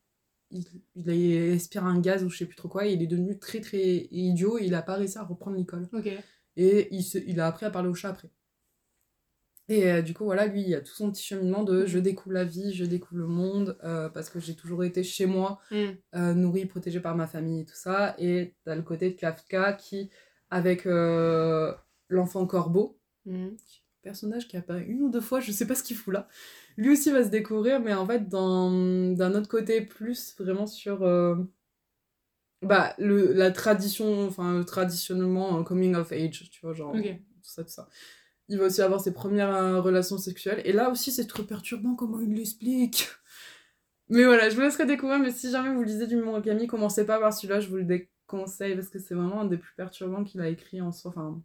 [0.51, 0.65] Il,
[0.97, 1.11] il
[1.79, 2.87] a un gaz ou je sais plus trop quoi.
[2.87, 4.59] Et il est devenu très très idiot.
[4.59, 5.89] Et il a pas réussi à reprendre l'école.
[6.57, 8.29] Et il, se- il a appris à parler au chat après.
[9.69, 11.87] Et euh, du coup, voilà, lui, il a tout son petit cheminement de Mhm.
[11.87, 15.25] je découvre la vie, je découvre le monde, euh, parce que j'ai toujours été chez
[15.25, 15.77] moi, Mm.
[16.17, 18.15] euh, nourri, protégé par ma famille et tout ça.
[18.19, 20.11] Et t'as le côté de Kafka qui,
[20.51, 23.51] avec l'enfant corbeau, Mm.
[24.03, 26.29] Personnage qui apparaît une ou deux fois, je sais pas ce qu'il fout là.
[26.77, 31.37] Lui aussi va se découvrir, mais en fait, d'un autre côté, plus vraiment sur euh,
[32.63, 37.01] bah, le, la tradition, enfin, le traditionnellement euh, coming of age, tu vois, genre tout
[37.43, 37.89] ça, tout ça.
[38.49, 41.95] Il va aussi avoir ses premières euh, relations sexuelles, et là aussi, c'est trop perturbant
[41.95, 43.09] comment il l'explique.
[44.09, 47.19] Mais voilà, je vous laisserai découvrir, mais si jamais vous lisez du Murakami, commencez pas
[47.19, 50.41] par celui-là, je vous le déconseille, parce que c'est vraiment un des plus perturbants qu'il
[50.41, 51.11] a écrit en soi.
[51.11, 51.43] Enfin,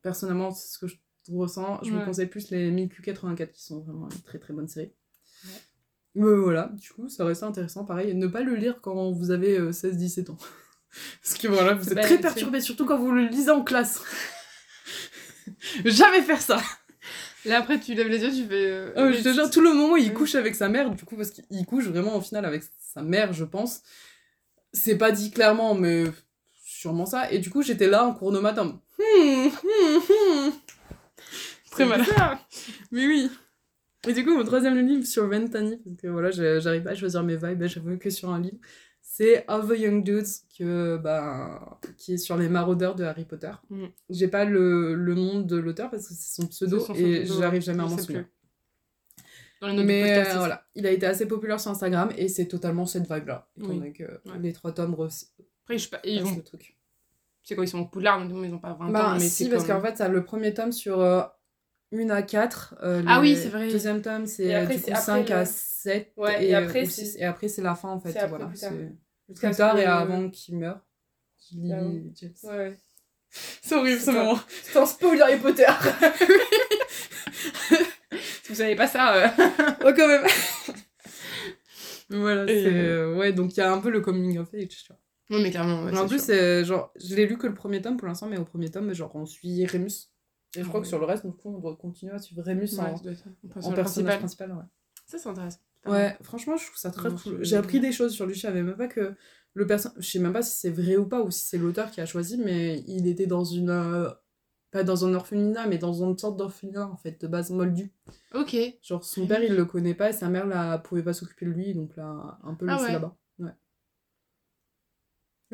[0.00, 0.96] personnellement, c'est ce que je
[1.32, 1.80] ressens.
[1.82, 1.98] Je Ouais.
[1.98, 4.92] vous conseille plus les 1000Q84 qui sont vraiment une très très bonne série.
[6.14, 7.84] Mais voilà, du coup, ça reste intéressant.
[7.84, 10.38] Pareil, ne pas le lire quand vous avez euh, 16-17 ans.
[11.22, 14.00] Parce que voilà, vous êtes très perturbé, surtout quand vous le lisez en classe.
[15.84, 16.60] Jamais faire ça.
[17.44, 18.66] Là, après, tu lèves les yeux, tu fais.
[18.70, 21.04] euh, Oh, je te jure, tout le moment où il couche avec sa mère, du
[21.04, 23.82] coup, parce qu'il couche vraiment au final avec sa mère, je pense.
[24.72, 26.04] C'est pas dit clairement, mais
[26.64, 27.30] sûrement ça.
[27.32, 28.80] Et du coup, j'étais là en cours de matin.
[28.98, 30.50] Hmm, hmm, hmm.
[31.74, 32.02] Très mal.
[32.90, 33.30] Mais oui.
[34.08, 37.22] Et du coup, mon troisième livre sur Ventani, parce que voilà, j'arrive pas à choisir
[37.22, 38.58] mes vibes, j'avoue que sur un livre,
[39.00, 40.26] c'est Of the Young Dudes,
[40.58, 43.52] que, bah, qui est sur les maraudeurs de Harry Potter.
[43.70, 43.84] Mm.
[44.10, 47.62] J'ai pas le, le nom de l'auteur parce que c'est son pseudo son et j'arrive
[47.62, 48.24] jamais à m'en souvenir.
[49.62, 53.48] Mais podcast, voilà, il a été assez populaire sur Instagram et c'est totalement cette vibe-là.
[53.58, 53.78] Oui.
[53.80, 53.94] Ouais.
[54.40, 56.36] les trois tomes Après, je sais pas, ils vont.
[56.36, 56.76] le truc.
[57.42, 59.48] C'est quoi, ils sont au Poudlard, donc ils ont pas 20 Bah, ans, mais si,
[59.48, 61.22] parce comme- qu'en fait, ça le premier tome sur euh,
[61.94, 62.74] 1 à 4.
[62.82, 63.68] euh, Ah le oui, c'est vrai.
[63.70, 66.12] deuxième tome, c'est Et euh, du coup 5 à le- 7.
[66.16, 68.12] Ouais, et après, ou c'est- six, et après, c'est la fin, en fait.
[68.12, 68.72] c'est voilà, plus tard.
[69.34, 70.80] Plus tard et avant qu'il meure.
[71.52, 71.94] Lily Avant.
[72.14, 72.32] James.
[72.44, 72.76] Ouais.
[73.62, 74.38] C'est horrible ce moment.
[74.62, 75.66] C'est un spoil Harry Potter
[78.42, 79.14] Si vous savez pas ça.
[79.16, 79.28] euh,
[79.84, 80.24] Oh, quand même.
[82.10, 82.66] voilà, Et, c'est.
[82.74, 84.98] euh, euh, Ouais, donc il y a un peu le coming of age, tu vois.
[85.30, 86.30] Non, mais clairement, ouais, en plus,
[86.64, 89.10] genre, je l'ai lu que le premier tome pour l'instant, mais au premier tome, genre,
[89.16, 90.10] on suit Remus.
[90.56, 92.54] Et je crois que sur le reste, du coup, on doit continuer à suivre Ouais,
[92.54, 92.82] en.
[92.82, 94.52] En en personnage personnage principal.
[94.52, 94.64] ouais.
[95.06, 95.58] Ça, c'est intéressant.
[95.86, 97.44] Ouais, franchement, je trouve ça très Non, cool.
[97.44, 98.34] J'ai appris des choses sur lui.
[98.34, 99.14] Je savais même pas que
[99.52, 99.90] le perso...
[99.98, 102.06] Je sais même pas si c'est vrai ou pas, ou si c'est l'auteur qui a
[102.06, 103.68] choisi, mais il était dans une.
[103.70, 104.08] euh,
[104.70, 107.92] Pas dans un orphelinat, mais dans une sorte d'orphelinat, en fait, de base moldu.
[108.34, 108.56] Ok.
[108.82, 111.50] Genre, son père, il le connaît pas, et sa mère, là, pouvait pas s'occuper de
[111.50, 112.92] lui, donc là, un peu Ah laissé ouais.
[112.94, 113.14] là-bas.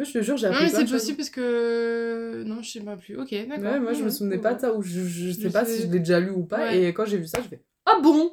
[0.00, 2.42] Ouais, je te jure, j'ai Non, appris mais plein c'est possible parce que.
[2.46, 3.16] Non, je sais pas plus.
[3.18, 3.64] Ok, d'accord.
[3.72, 5.86] Ouais, moi, je me souvenais pas de ça, ou je, je sais pas si je
[5.88, 8.32] l'ai déjà lu ou pas, et quand j'ai vu ça, je fais Ah bon?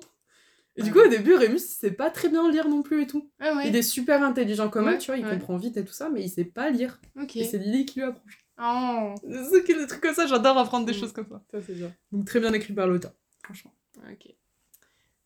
[0.80, 3.08] Et du coup, au début, Rémus, il sait pas très bien lire non plus et
[3.08, 3.32] tout.
[3.40, 3.68] Ah ouais.
[3.68, 5.32] Il est super intelligent comme Ouais, elle, tu vois, il ouais.
[5.32, 7.02] comprend vite et tout ça, mais il sait pas lire.
[7.20, 7.36] Ok.
[7.36, 8.24] Et c'est Lily qui lui apprend.
[8.62, 10.96] Oh, des trucs comme ça, j'adore apprendre des Mm.
[11.00, 11.42] choses comme ça.
[11.52, 11.92] ça c'est bien.
[12.12, 13.12] Donc très bien écrit par l'auteur,
[13.44, 13.74] franchement.
[14.12, 14.28] Ok.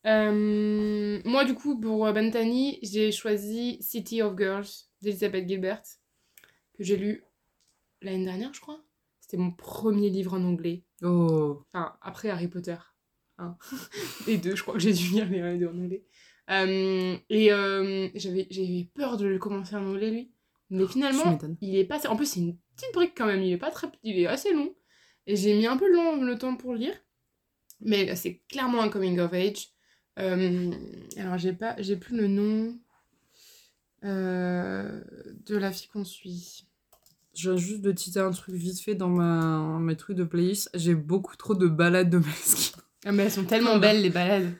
[0.08, 4.66] Euh, moi, du coup, pour euh, Bentani, j'ai choisi City of Girls
[5.02, 5.82] d'Elizabeth Gilbert,
[6.82, 7.24] que j'ai lu
[8.02, 8.82] l'année dernière, je crois.
[9.20, 10.84] C'était mon premier livre en anglais.
[11.04, 11.64] Oh.
[11.72, 12.76] Enfin, après Harry Potter.
[13.38, 13.58] Hein.
[14.28, 16.04] les deux, je crois que j'ai dû lire les deux en anglais.
[16.50, 20.32] Euh, et euh, j'avais j'avais peur de le commencer en anglais, lui.
[20.70, 22.06] Mais Tu finalement, il est pas...
[22.08, 23.42] En plus, c'est une petite brique quand même.
[23.42, 23.88] Il est pas très...
[24.04, 24.74] Il est assez long.
[25.28, 26.96] Et j'ai mis un peu long, le temps pour le lire.
[27.82, 29.70] Mais c'est clairement un coming of age.
[30.20, 30.72] Euh,
[31.18, 31.76] alors, j'ai pas...
[31.80, 32.78] J'ai plus le nom
[34.04, 36.71] de la fille qu'on suit.
[37.42, 39.80] Je viens juste de titer un truc vite fait dans ma...
[39.80, 40.70] mes trucs de playlist.
[40.76, 42.82] J'ai beaucoup trop de balades de Moleskine.
[43.06, 44.52] Ah, mais elles sont tellement belles, les balades.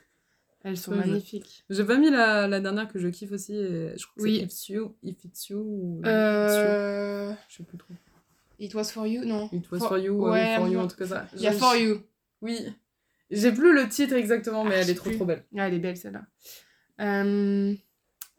[0.64, 1.64] Elles sont Ouais, magnifiques.
[1.70, 3.54] J'ai pas mis la, la dernière que je kiffe aussi.
[3.54, 4.38] Et je crois que Oui.
[4.48, 6.10] c'est If You, If It's You ou It's You.
[6.10, 7.32] Euh...
[7.48, 7.94] Je sais plus trop.
[8.58, 10.86] It was for you, non It was For- for you, ou ouais, for you, en
[10.88, 11.26] tout cas ça.
[11.34, 12.00] Il y a for you.
[12.42, 12.58] Oui.
[13.30, 15.16] J'ai plus le titre exactement, mais Ah, elle est trop plus.
[15.16, 15.44] trop belle.
[15.56, 16.22] Ah, elle est belle celle-là.
[17.00, 17.74] Euh...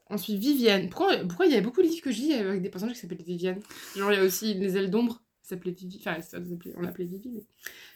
[0.09, 0.89] Ensuite, Viviane.
[0.89, 3.01] Pourquoi, pourquoi il y a beaucoup de livres que je lis avec des personnages qui
[3.01, 3.59] s'appellent Viviane?
[3.95, 5.97] Genre, il y a aussi Les ailes d'ombre, qui s'appelait Vivi.
[5.99, 6.39] Enfin, ça
[6.75, 7.29] on l'appelait Vivi.
[7.33, 7.41] Mais...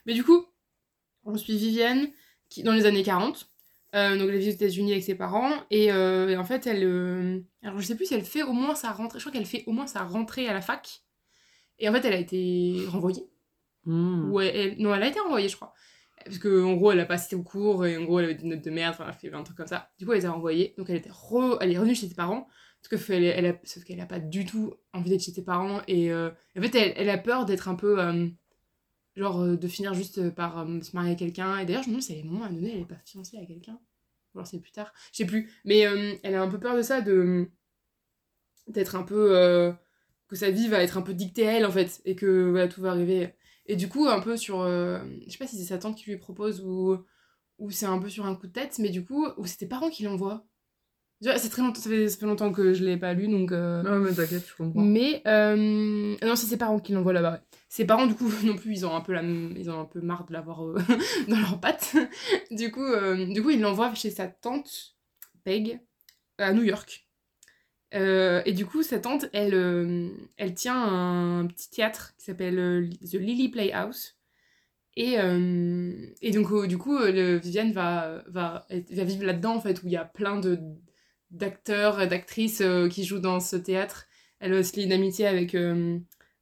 [0.06, 0.46] mais du coup,
[1.26, 2.08] on suit Viviane
[2.50, 3.50] qui, dans les années 40.
[3.96, 5.52] Euh, donc, elle vit aux États-Unis avec ses parents.
[5.70, 6.84] Et, euh, et en fait, elle.
[6.84, 9.20] euh, Alors, je sais plus si elle fait au moins sa rentrée.
[9.20, 11.04] Je crois qu'elle fait au moins sa rentrée à la fac.
[11.80, 13.28] Et en fait, elle a été renvoyée.
[13.86, 14.32] Hmm.
[14.32, 15.74] Ou elle- non, elle a été renvoyée, je crois.
[16.26, 18.36] Parce que en gros, elle a pas assisté au cours et en gros, elle avait
[18.36, 19.92] des notes de merde, enfin, elle a fait un truc comme ça.
[19.98, 20.74] Du coup, elle a été renvoyée.
[20.78, 22.48] Donc, elle, était re- elle est revenue chez ses parents.
[22.82, 23.54] Sauf que elle, a...
[23.54, 25.82] qu'elle a pas du tout envie d'être chez ses parents.
[25.88, 28.00] Et euh, en fait, elle, elle a peur d'être un peu.
[28.02, 28.28] euh,
[29.16, 31.58] genre, euh, de finir juste par se marier à quelqu'un.
[31.60, 33.38] Et d'ailleurs, je me demande si à un moment à donné, elle est pas fiancée
[33.38, 33.80] à quelqu'un.
[34.34, 34.94] Ou alors c'est plus tard.
[35.12, 35.52] Je sais plus.
[35.66, 35.80] Mais
[36.24, 37.50] elle a un peu peur de ça, de.
[38.68, 39.74] d'être un peu.
[40.28, 42.02] que sa vie va être un peu dictée à elle, en fait.
[42.06, 43.34] Et que tout va arriver.
[43.68, 44.62] Et du coup, un peu sur.
[44.62, 46.98] euh, je sais pas si c'est sa tante qui lui propose ou,
[47.60, 49.66] ou c'est un peu sur un coup de tête, mais du coup, ou c'est tes
[49.68, 50.46] parents qui l'envoient.
[51.20, 53.52] C'est très longtemps, ça fait, ça fait longtemps que je l'ai pas lu, donc.
[53.52, 54.82] euh, Ouais, mais t'inquiète, je comprends.
[54.82, 57.42] Mais euh, non, c'est ses parents qui l'envoient là-bas.
[57.70, 60.00] Ses parents, du coup, non plus, ils ont un peu la, ils ont un peu
[60.00, 60.78] marre de l'avoir euh,
[61.28, 61.96] dans leurs pattes.
[62.52, 62.86] Du coup,
[63.34, 64.96] du coup, ils l'envoient chez sa tante
[65.44, 65.82] Peg
[66.38, 67.07] à New York.
[67.94, 72.60] Euh, et du coup, sa tante, elle, euh, elle tient un petit théâtre qui s'appelle
[72.60, 74.16] euh, The Lily Playhouse.
[75.00, 79.84] Et, et donc, euh, du coup, le, Viviane va, va, va vivre là-dedans, en fait,
[79.84, 80.60] où il y a plein de
[81.30, 84.08] d'acteurs d'actrices qui jouent dans ce théâtre.
[84.40, 85.56] Elle se lier une amitié avec,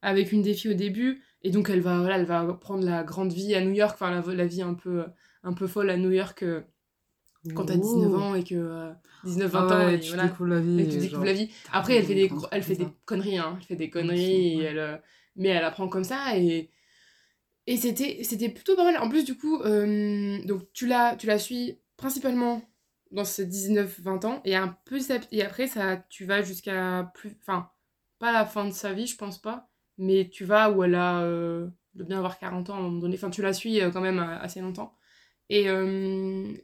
[0.00, 1.22] avec une des filles au début.
[1.42, 4.10] Et donc, elle va, voilà, elle va prendre la grande vie à New York, enfin,
[4.10, 5.04] la, la vie un peu,
[5.42, 6.44] un peu folle à New York
[7.54, 8.54] quand t'as 19 ans et que...
[8.54, 8.90] euh,
[9.24, 10.24] 19-20 Ah ans, et tu voilà.
[10.28, 10.80] découvres la vie.
[10.80, 11.50] Et tu découvres genre- la vie.
[11.72, 13.56] Après, elle fait des, elle fait des conneries, hein.
[13.58, 14.96] Elle fait des conneries, et elle, euh,
[15.36, 16.36] mais elle apprend comme ça.
[16.38, 16.70] Et,
[17.66, 18.98] et c'était, c'était plutôt pas mal.
[19.02, 22.62] En plus, du coup, euh, donc tu la, tu la suis principalement
[23.10, 24.40] dans ses 19-20 ans.
[24.44, 24.98] Et, un peu,
[25.32, 27.36] et après, ça, tu vas jusqu'à plus...
[27.40, 27.70] Enfin,
[28.18, 29.68] pas la fin de sa vie, je pense pas.
[29.98, 31.22] Mais tu vas où elle a...
[31.22, 33.16] euh, de bien avoir 40 ans à un moment donné.
[33.16, 34.94] Enfin, tu la suis quand même assez longtemps.
[35.48, 35.68] Et, et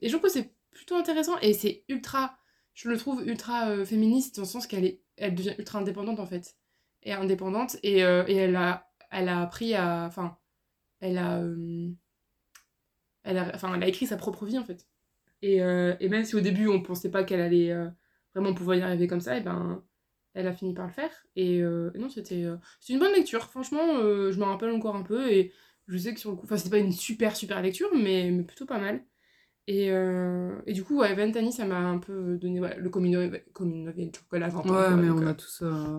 [0.02, 1.38] je trouve que c'est plutôt intéressant.
[1.40, 2.36] Et c'est ultra
[2.74, 6.20] je le trouve ultra euh, féministe dans le sens qu'elle est elle devient ultra indépendante
[6.20, 6.56] en fait.
[7.02, 10.38] Et indépendante et, euh, et elle a elle a appris à enfin
[11.00, 11.90] elle a euh,
[13.24, 14.86] elle a enfin elle a écrit sa propre vie en fait.
[15.42, 17.74] Et, et même si au début on pensait pas qu'elle allait
[18.32, 19.82] vraiment pouvoir y arriver comme ça et ben
[20.34, 21.10] elle a fini par le faire.
[21.34, 22.46] Et, non c'était
[22.88, 23.50] une bonne lecture.
[23.50, 25.52] Franchement je me rappelle encore un peu et
[25.88, 28.66] je sais que sur le coup c'était pas une super super lecture mais, mais plutôt
[28.66, 29.04] pas mal
[29.66, 33.42] et, euh, et du coup, ouais, Ventani, ça m'a un peu donné le communauté
[34.06, 34.62] de chocolat 20 ans.
[34.62, 35.62] Ouais, quoi, mais donc, on euh, a tous.
[35.62, 35.98] euh,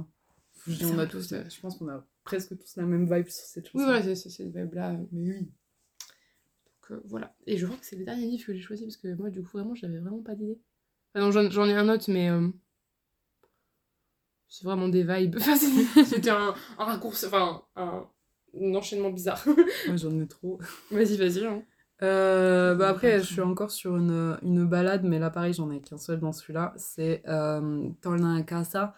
[0.67, 1.29] dis on a tous.
[1.33, 3.81] Je pense qu'on a presque tous la même vibe sur cette chose.
[3.81, 4.97] Oui, voilà, c'est cette vibe-là.
[5.11, 5.39] Mais oui.
[5.41, 7.33] Donc euh, voilà.
[7.47, 9.41] Et je crois que c'est le dernier livre que j'ai choisi parce que moi, du
[9.41, 10.59] coup, vraiment, j'avais vraiment pas d'idée.
[11.15, 12.29] Enfin, non, j'en ai un autre, mais.
[14.49, 15.35] c'est vraiment des vibes.
[15.39, 15.55] Enfin,
[16.05, 18.07] c'était un, un raccourci, enfin, un,
[18.59, 19.43] un enchaînement bizarre.
[19.47, 20.59] Ouais, j'en ai trop.
[20.91, 21.45] vas-y, vas-y.
[21.45, 21.63] hein.
[22.01, 25.79] Euh, bah après, je suis encore sur une, une balade, mais là, pareil, j'en ai
[25.81, 26.73] qu'un seul dans celui-là.
[26.75, 27.89] C'est euh,
[28.45, 28.93] Casa,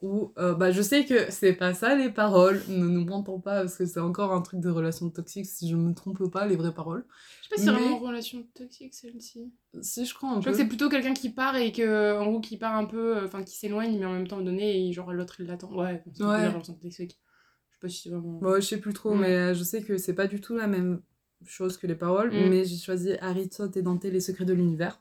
[0.00, 3.60] où euh, bah, je sais que c'est pas ça les paroles, ne nous mentons pas,
[3.60, 6.56] parce que c'est encore un truc de relation toxique, si je me trompe pas, les
[6.56, 7.04] vraies paroles.
[7.42, 9.52] Je sais pas si c'est Mais- vraiment relation toxique celle-ci.
[9.82, 12.26] Si, je crois un Je crois que c'est plutôt quelqu'un qui part et que, en
[12.30, 14.92] gros, qui part un peu, euh, enfin, qui s'éloigne, mais en même temps donné, et
[14.92, 15.70] genre l'autre il l'attend.
[15.76, 16.48] Ouais, c'est Ouais.
[16.48, 17.20] relation toxique.
[17.68, 18.38] Je sais pas si c'est vraiment.
[18.40, 21.02] Bon, je sais plus trop, mais je sais que c'est pas du tout la même
[21.46, 22.48] chose que les paroles, Mm.
[22.50, 25.00] mais j'ai choisi Aristote et Dante, les secrets de l'univers.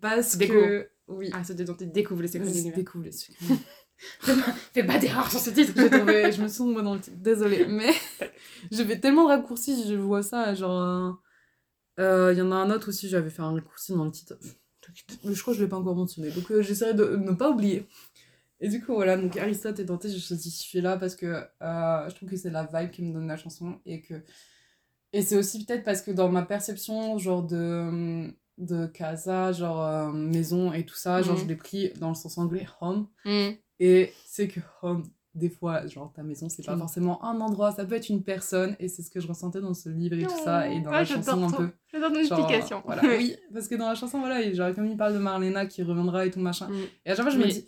[0.00, 0.52] Parce Déco.
[0.54, 0.88] que.
[1.08, 1.30] Oui.
[1.32, 2.76] Ah, ça détente, découvre les secrets de l'univers.
[2.76, 3.36] Découvre les secrets.
[4.74, 5.72] Fais pas d'erreur sur ce titre.
[5.72, 7.90] Trouvé, je me sens moi dans le titre, désolée, mais
[8.72, 11.20] je fais tellement de raccourcis, je vois ça, genre.
[11.98, 14.34] euh, Il y en a un autre aussi, j'avais fait un raccourci dans le titre.
[15.24, 17.86] Je crois que je l'ai pas encore mentionné, donc euh, j'essaierai de ne pas oublier.
[18.60, 22.14] Et du coup, voilà, donc Aristote et Dante, j'ai choisi celui-là parce que euh, je
[22.14, 24.14] trouve que c'est la vibe qui me donne la chanson et que.
[25.16, 30.12] Et c'est aussi peut-être parce que dans ma perception, genre de, de casa, genre euh,
[30.12, 31.42] maison et tout ça, genre Mhm.
[31.42, 33.06] je l'ai pris dans le sens anglais, home.
[33.24, 33.48] Mm.
[33.80, 35.04] Et c'est que home,
[35.34, 36.78] des fois, genre ta maison, c'est pas Mm.
[36.78, 39.74] forcément un endroit, ça peut être une personne, et c'est ce que je ressentais dans
[39.74, 41.68] ce livre et tout ça, et dans Ah, la chanson un peu.
[41.92, 42.82] J'adore ton Genre, explication.
[42.86, 45.82] Voilà, oui, parce que dans la chanson, voilà, genre, comme il parle de Marlena qui
[45.82, 46.68] reviendra et tout machin.
[46.68, 46.74] Mm.
[47.04, 47.66] Et à chaque fois, je me dis,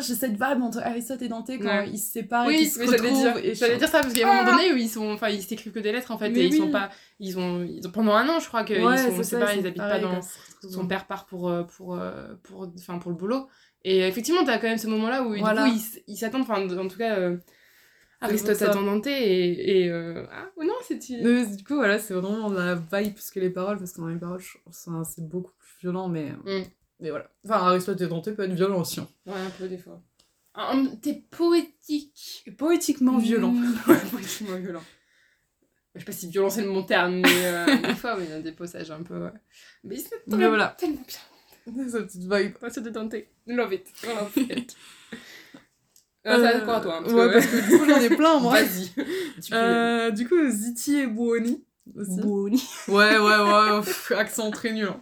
[0.00, 1.90] J'ai cette vibe entre Aristote et Dante quand Ouais.
[1.90, 3.22] ils se séparent et Oui, qu'ils se mais j'allais retrouvent.
[3.34, 5.28] dire, et j'allais dire ça parce qu'à un moment Ah donné où ils sont, enfin,
[5.28, 6.56] ils s'écrivent que des lettres en fait Mais et ils oui.
[6.58, 9.56] sont pas, ils ont, ils ont- pendant un an je crois qu'ils Ouais, sont séparés,
[9.56, 10.22] ils ils habitent pas dans, ils
[10.68, 13.48] se son père part pour, euh, pour, euh, pour, enfin, pour le boulot.
[13.84, 15.64] Et effectivement, t'as quand même ce moment-là où Voilà.
[15.64, 17.36] du coup, ils, ils s'attendent, enfin, en tout cas, euh,
[18.22, 18.70] Aristote ça.
[18.70, 19.82] attend Dante et.
[19.82, 20.96] et euh, Ah, ou non, c'est.
[20.98, 24.18] Du coup, voilà, c'est vraiment la vibe plus que les paroles, parce que dans les
[24.18, 24.40] paroles,
[25.04, 26.30] c'est beaucoup plus violent, mais.
[26.44, 26.62] Mm.
[27.00, 27.30] Mais voilà.
[27.44, 29.00] Enfin, Aristote et Dante peut être violent aussi.
[29.00, 29.08] hein.
[29.26, 30.00] Ouais, un peu des fois.
[30.54, 32.44] Ah, hum, T'es poétique.
[32.56, 33.52] Poétiquement violent.
[33.52, 34.82] Mm, ouais, poétiquement violent.
[35.94, 38.32] Je sais pas si violent c'est le bon terme, mais euh, des fois, il y
[38.32, 39.18] a des passages un peu.
[39.24, 39.30] ouais.
[39.84, 40.74] Mais c'est très- voilà.
[40.78, 41.88] tellement bien.
[41.88, 42.54] Sa petite vibe.
[42.62, 43.14] Aristote de Dante.
[43.46, 43.86] Love it.
[44.04, 44.76] Love it.
[46.28, 48.54] Ah, ça Euh, quoi, toi hein, Ouais, parce que du coup, j'en ai plein, moi.
[48.60, 48.90] Vas-y.
[49.52, 51.64] Euh, du coup, Ziti et Buoni
[51.96, 52.20] aussi.
[52.20, 52.60] Buoni.
[52.88, 54.88] Ouais, ouais, ouais, pff, accent très nul.
[54.88, 55.00] hein.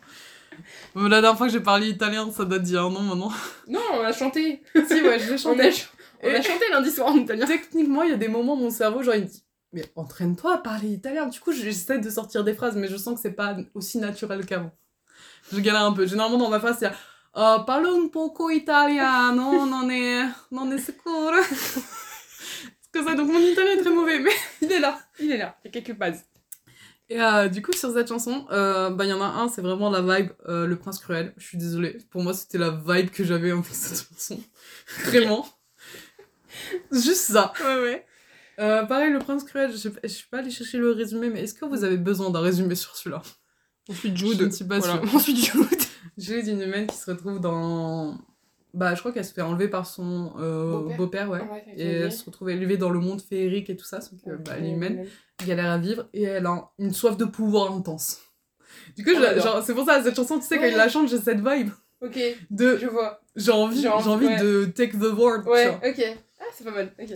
[0.96, 3.32] La dernière fois que j'ai parlé italien, ça date d'il y a un an maintenant.
[3.68, 4.62] Non, on a chanté.
[4.74, 5.60] si, ouais, je l'ai On chanté.
[5.60, 5.88] a, ch-
[6.22, 7.46] on a chanté lundi soir en italien.
[7.46, 10.54] Techniquement, il y a des moments où mon cerveau, genre, il me dit Mais entraîne-toi
[10.54, 11.26] à parler italien.
[11.26, 14.44] Du coup, j'essaie de sortir des phrases, mais je sens que c'est pas aussi naturel
[14.46, 14.72] qu'avant.
[15.52, 16.06] Je galère un peu.
[16.06, 16.90] Généralement, dans ma phrase, c'est
[17.36, 21.36] euh, Parlo un poco italiano, non è, non è sicuro.
[22.92, 24.30] Que ça, donc mon italien est très mauvais, mais
[24.62, 24.96] il est là.
[25.18, 26.24] Il est là, il y a quelques bases.
[27.10, 29.60] Et euh, du coup, sur cette chanson, euh, bah, il y en a un, c'est
[29.60, 31.34] vraiment la vibe euh, Le Prince Cruel.
[31.36, 31.98] Je suis désolée.
[32.10, 34.40] Pour moi, c'était la vibe que j'avais avec cette chanson.
[35.04, 35.46] Vraiment.
[36.90, 37.52] Juste ça.
[37.60, 38.06] Ouais, ouais.
[38.86, 41.64] Pareil, Le Prince Cruel, je je suis pas allée chercher le résumé, mais est-ce que
[41.64, 43.22] vous avez besoin d'un résumé sur celui-là?
[43.90, 45.02] Ensuite, Je ne suis pas Voilà.
[45.02, 45.14] sûre.
[45.14, 45.82] Ensuite, Jude.
[46.16, 48.16] J'ai d'une humaine qui se retrouve dans.
[48.74, 51.30] Bah, je crois qu'elle se fait enlever par son euh, Beau-père.
[51.30, 51.40] ouais.
[51.40, 54.30] Ouais, Et elle se retrouve élevée dans le monde féerique et tout ça, sauf que
[54.36, 55.06] bah, elle est humaine,
[55.46, 58.20] galère à vivre et elle a une soif de pouvoir intense.
[58.96, 59.10] Du coup,
[59.40, 61.70] genre, c'est pour ça, cette chanson, tu sais, quand il la chante, j'ai cette vibe
[62.02, 62.18] Ok,
[62.50, 63.20] de je vois.
[63.36, 65.46] j'ai envie, j'ai envie de take the world.
[65.46, 66.04] Ouais, ok.
[66.40, 66.92] Ah, c'est pas mal.
[67.00, 67.12] Ok.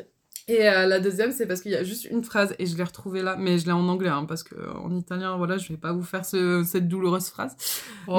[0.46, 2.84] Et euh, la deuxième, c'est parce qu'il y a juste une phrase et je l'ai
[2.84, 5.68] retrouvée là, mais je l'ai en anglais, hein, parce que euh, en italien, voilà, je
[5.68, 7.54] vais pas vous faire ce- cette douloureuse phrase.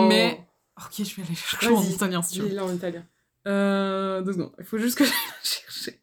[0.09, 0.45] Mais-
[0.77, 2.59] Ok, je vais aller chercher en italien si tu veux.
[2.61, 3.03] En italien.
[3.50, 6.02] Euh, deux secondes, il faut juste que je la chercher.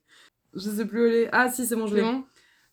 [0.55, 1.29] Je sais plus où elle est.
[1.33, 2.03] Ah si, c'est bon, je l'ai.
[2.03, 2.25] bon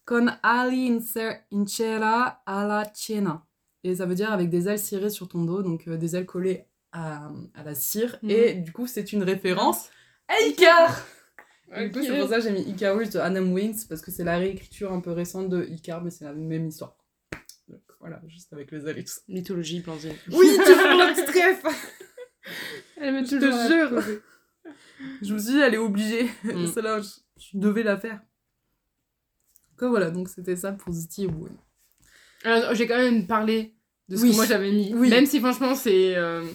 [0.05, 3.45] Con ali in ser- in cera alla cena.
[3.83, 6.25] Et ça veut dire avec des ailes cirées sur ton dos, donc euh, des ailes
[6.25, 8.17] collées à, à la cire.
[8.21, 8.29] Mhm.
[8.29, 9.89] Et du coup, c'est une référence
[10.27, 11.05] à Icar
[11.77, 14.23] Du coup, c'est pour ça que j'ai mis Icarus de Adam Wings, parce que c'est
[14.23, 16.95] la réécriture un peu récente de Icar, mais c'est la même histoire.
[17.67, 19.21] Donc voilà, juste avec les ailes et tout ça.
[19.27, 20.15] Mythologie, Blanzine.
[20.31, 21.91] Oui, toujours la petite ref
[22.97, 24.21] Elle me Je te jure
[25.21, 26.29] Je me suis dit, elle est obligée.
[26.43, 26.67] Mm.
[26.73, 28.21] Celle-là, je, je devais la faire.
[29.79, 31.29] Donc voilà, donc c'était ça pour Ziti et.
[32.43, 33.73] Alors, j'ai quand même parlé
[34.07, 34.31] de ce Oui.
[34.31, 34.93] que moi j'avais mis.
[34.93, 35.09] Oui.
[35.09, 36.45] Même si franchement c'est euh,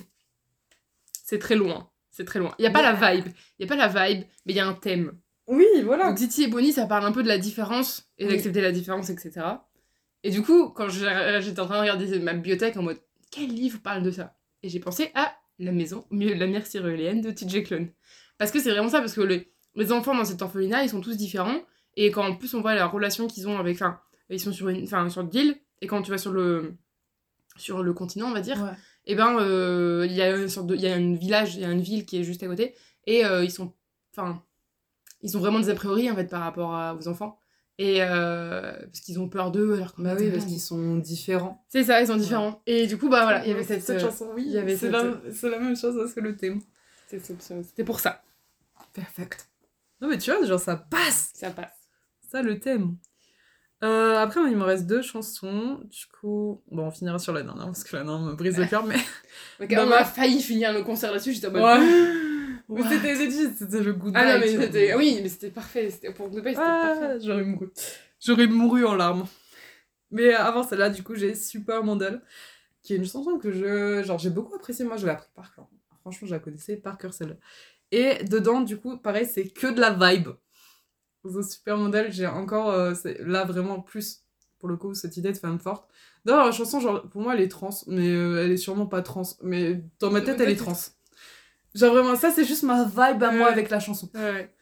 [1.24, 1.90] c'est très loin.
[2.10, 2.54] C'est très loin.
[2.58, 3.26] Il y a pas la vibe.
[3.58, 5.18] Il a pas la vibe, mais il y a un thème.
[5.46, 6.08] Oui, voilà.
[6.08, 8.32] Donc Ziti et Bonnie, ça parle un peu de la différence et Oui.
[8.32, 9.40] d'accepter la différence, etc.
[10.22, 13.78] Et du coup, quand j'étais en train de regarder ma bibliothèque en mode quel livre
[13.80, 14.36] parle de ça?
[14.62, 17.90] Et j'ai pensé à La maison, mieux la mère cyruléenne de TJ Klune.
[18.38, 21.00] Parce que c'est vraiment ça, parce que les, les enfants dans cet orphelinat, ils sont
[21.00, 21.60] tous différents.
[21.96, 23.76] Et quand en plus on voit la relation qu'ils ont avec.
[23.76, 26.74] Enfin, ils sont sur une enfin, sur l'île, et quand tu vas sur le,
[27.56, 28.70] sur le continent, on va dire, Ouais.
[29.06, 31.62] et ben euh, il y a une sorte de il y a un village il
[31.62, 32.74] y a une ville qui est juste à côté
[33.06, 33.72] et euh, ils sont
[34.12, 34.42] enfin
[35.22, 37.38] ils ont vraiment des a priori en fait par rapport à- aux enfants
[37.78, 41.64] et euh, parce qu'ils ont peur d'eux alors que Bah oui, parce qu'ils sont différents.
[41.68, 43.98] c'est ça ils sont différents et du coup bah voilà il y avait cette, euh,
[43.98, 44.44] chanson, oui.
[44.46, 44.90] il y avait c'est
[45.32, 46.60] cette- la, même chose, hein, c'est le thème.
[47.08, 48.22] c'était pour ça
[48.92, 49.48] Perfect.
[50.00, 51.30] Non, mais tu vois, genre ça passe.
[51.34, 51.88] ça passe
[52.30, 52.96] Ça, le thème.
[53.84, 55.80] Euh, après, il me reste deux chansons.
[55.84, 58.66] Du coup, bon, on finira sur la dernière parce que la dernière me brise le
[58.66, 58.96] cœur, mais.
[59.60, 60.00] On bah.
[60.00, 61.62] a failli finir le concert là-dessus j'étais en mode
[62.68, 66.64] What c'était le good ah non mais c'était oui mais c'était parfait pour Goodbye c'était
[66.64, 67.70] parfait Ah, j'aurais mouru.
[68.20, 69.26] J'aurais mouru en larmes.
[70.10, 72.22] Mais avant celle-là, du coup, j'ai Supermodel,
[72.82, 74.02] qui est une chanson que je.
[74.02, 74.84] Genre, j'ai beaucoup appréciée.
[74.84, 75.68] Moi, je l'ai appris par cœur.
[76.00, 77.36] Franchement, je la connaissais par cœur celle-là.
[77.92, 80.28] Et dedans, du coup, pareil, c'est que de la vibe.
[81.24, 82.70] The Supermodel, j'ai encore.
[82.70, 84.24] euh, là, vraiment plus,
[84.58, 85.88] pour le coup, cette idée de femme forte.
[86.24, 89.02] D'ailleurs, la chanson, genre, pour moi, elle est trans, mais euh, elle est sûrement pas
[89.02, 89.22] trans.
[89.42, 90.76] Mais dans ma tête, elle est trans.
[91.74, 94.10] Genre, vraiment, ça, c'est juste ma vibe à moi avec la chanson.
[94.14, 94.52] ouais.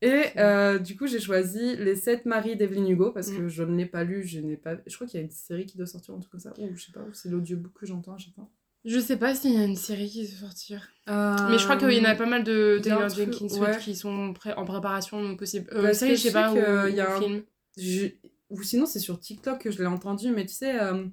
[0.00, 3.36] Et euh, du coup, j'ai choisi Les Sept Maris d'Evelyn Hugo parce Mm.
[3.36, 4.76] que je ne l'ai pas lu, je n'ai pas.
[4.86, 6.52] Je crois qu'il y a une série qui doit sortir, un truc comme ça.
[6.58, 8.48] Ou je sais pas, c'est l'audiobook que j'entends à chaque fois.
[8.84, 11.76] Je sais pas s'il y a une série qui va sortir Euh, Mais je crois
[11.76, 13.78] qu'il y en a pas mal de Taylor Jenkins ouais.
[13.78, 15.68] Qui sont en préparation donc possible.
[15.72, 16.54] Euh, série, je sais pas, ou,
[16.86, 17.42] qu'il y a un- film.
[17.76, 18.08] je-
[18.50, 21.04] Ou sinon, c'est sur TikTok que je l'ai entendu, mais tu sais, euh,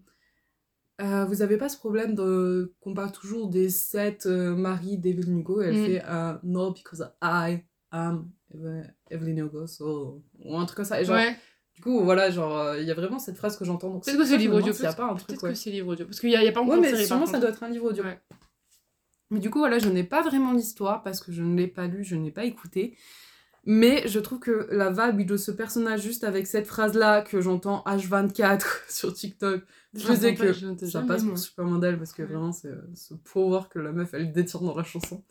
[1.02, 5.40] Euh, vous avez pas ce problème de qu'on parle toujours des sept euh, maris d'Evelyn
[5.40, 5.86] Hugo et elle Mm.
[5.86, 10.24] fait euh, No, because I am Eve- Evelyn Hugo, so...
[10.40, 11.02] ou un truc comme ça.
[11.02, 11.36] Et genre, Ouais.
[11.76, 14.00] Du coup, voilà, genre, euh, il y a vraiment cette phrase que j'entends.
[14.00, 14.68] Peut-être que c'est livre audio.
[14.68, 16.06] demande s'il y a pas un Peut-être que c'est livre audio.
[16.06, 17.64] Parce qu'il n'y a, il y a pas encore Ouais, mais sûrement ça doit être
[17.64, 18.04] un livre audio.
[19.32, 21.88] Mais du coup, voilà, je n'ai pas vraiment l'histoire parce que je ne l'ai pas
[21.88, 22.96] lu, je n'ai pas écouté.
[23.68, 27.84] Mais je trouve que la vibe de ce personnage, juste avec cette phrase-là que j'entends
[27.88, 29.64] H24 sur TikTok,
[29.96, 32.28] je sais que je ça passe pour Supermodel parce que Ouais.
[32.28, 35.24] vraiment, c'est euh, ce pouvoir que la meuf, elle détient dans la chanson.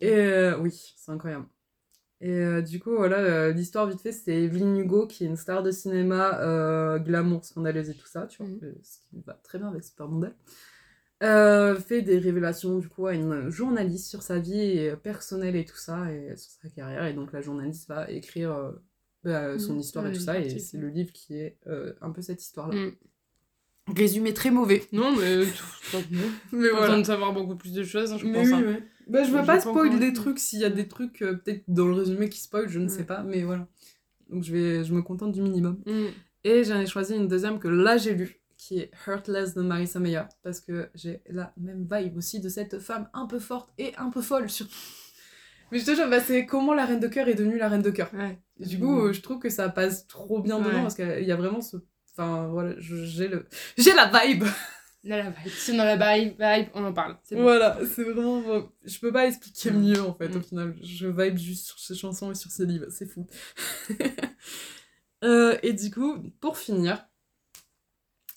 [0.00, 1.46] Et euh, oui, c'est incroyable.
[2.24, 5.36] Et euh, du coup, voilà, euh, l'histoire vite fait, c'est Evelyn Hugo, qui est une
[5.36, 8.74] star de cinéma euh, glamour, scandaleuse et tout ça, tu vois, Mhm.
[8.82, 10.32] ce qui va très bien avec Supermodel.
[11.20, 16.12] Fait des révélations du coup à une journaliste sur sa vie personnelle et tout ça,
[16.12, 17.04] et sur sa carrière.
[17.06, 18.72] Et donc la journaliste va écrire
[19.24, 19.78] bah, son Mhm.
[19.80, 21.58] histoire et tout ça, et c'est le livre qui est
[22.00, 22.76] un peu cette histoire-là.
[22.76, 22.92] Mm.
[23.96, 24.84] Résumé très mauvais.
[24.92, 25.42] Non, mais.
[26.52, 26.98] Mais voilà.
[26.98, 28.46] de savoir beaucoup plus de choses, hein, je Mais pense.
[28.46, 28.62] oui, hein.
[28.62, 28.82] ouais.
[29.08, 31.86] Bah, je veux pas spoil des trucs s'il y a des trucs euh, peut-être dans
[31.86, 33.66] le résumé qui spoil, je ne sais pas, mais voilà.
[34.30, 35.82] Donc je vais je me contente du minimum.
[35.86, 36.06] Mm.
[36.44, 39.98] Et j'en ai choisi une deuxième que là j'ai lue qui est Heartless de Marissa
[39.98, 43.92] Meyer parce que j'ai la même vibe aussi de cette femme un peu forte et
[43.96, 44.74] un peu folle surtout.
[45.72, 47.82] Mais je te jure, bah, c'est comment la reine de cœur est devenue la reine
[47.82, 48.10] de cœur.
[48.12, 48.38] Ouais.
[48.60, 50.82] Du coup, euh, je trouve que ça passe trop bien dedans Ouais.
[50.82, 51.78] parce qu'il y a vraiment ce
[52.14, 53.46] enfin voilà, j'ai le
[53.76, 54.44] j'ai la vibe.
[55.04, 55.52] Là, la vibe.
[55.72, 57.16] On a la vibe, vibe, on en parle.
[57.24, 57.42] C'est bon.
[57.42, 58.42] Voilà, c'est vraiment.
[58.84, 59.80] Je peux pas expliquer Mm.
[59.82, 60.42] mieux en fait, au Mm.
[60.44, 60.74] final.
[60.82, 63.26] Je vibe juste sur ces chansons et sur ces livres, c'est fou.
[65.24, 67.06] Euh, et du coup, pour finir,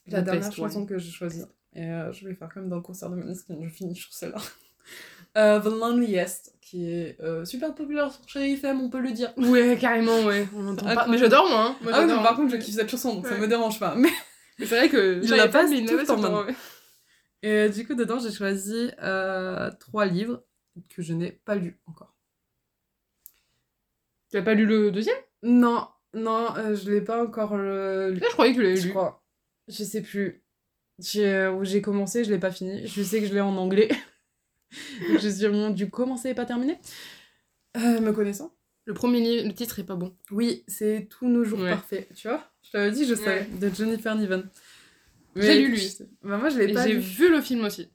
[0.05, 0.53] la The dernière one.
[0.53, 1.43] chanson que j'ai choisie,
[1.73, 4.37] et euh, je vais faire comme dans le concert de Maneskin, je finis sur celle-là.
[5.37, 9.33] Euh, The Loneliest, qui est euh, super populaire sur Chérie FM, on peut le dire.
[9.35, 10.47] Ouais, carrément, ouais.
[10.55, 11.07] On entend pas.
[11.09, 11.59] Mais j'adore, moi.
[11.71, 11.75] hein.
[11.81, 13.39] Moi, ah oui, mais par contre, je kiffe cette chanson, donc ça Ouais.
[13.39, 13.95] me dérange pas.
[13.95, 14.07] Mais...
[14.59, 15.19] Mais c'est vrai que.
[15.21, 16.45] Il j'avais la pas, il tout ton- maintenant.
[17.43, 20.43] Et euh, du coup, dedans, j'ai choisi euh, trois livres
[20.89, 22.15] que je n'ai pas lus encore.
[24.31, 25.15] Tu as pas lu le deuxième?
[25.43, 28.19] Non, non, euh, je l'ai pas encore euh, lu.
[28.19, 28.89] Là, je croyais que tu l'avais Je lu.
[28.91, 29.23] crois.
[29.67, 30.43] Je sais plus.
[30.99, 32.87] J'ai euh, où j'ai commencé, je l'ai pas fini.
[32.87, 33.89] Je sais que je l'ai en anglais.
[35.21, 36.77] Je suis vraiment dû commencer et pas terminer.
[37.75, 38.54] Me connaissant
[38.85, 40.15] Le premier livre, le titre est pas bon.
[40.31, 41.71] Oui, c'est Tous nos jours Ouais.
[41.71, 42.07] parfaits.
[42.15, 43.47] Tu vois Je t'avais dit, je savais.
[43.51, 43.69] Ouais.
[43.69, 44.47] De Jennifer Niven.
[45.35, 45.97] J'ai lu, lui.
[46.23, 47.89] Bah, moi, je l'ai pas j'ai vu le film aussi.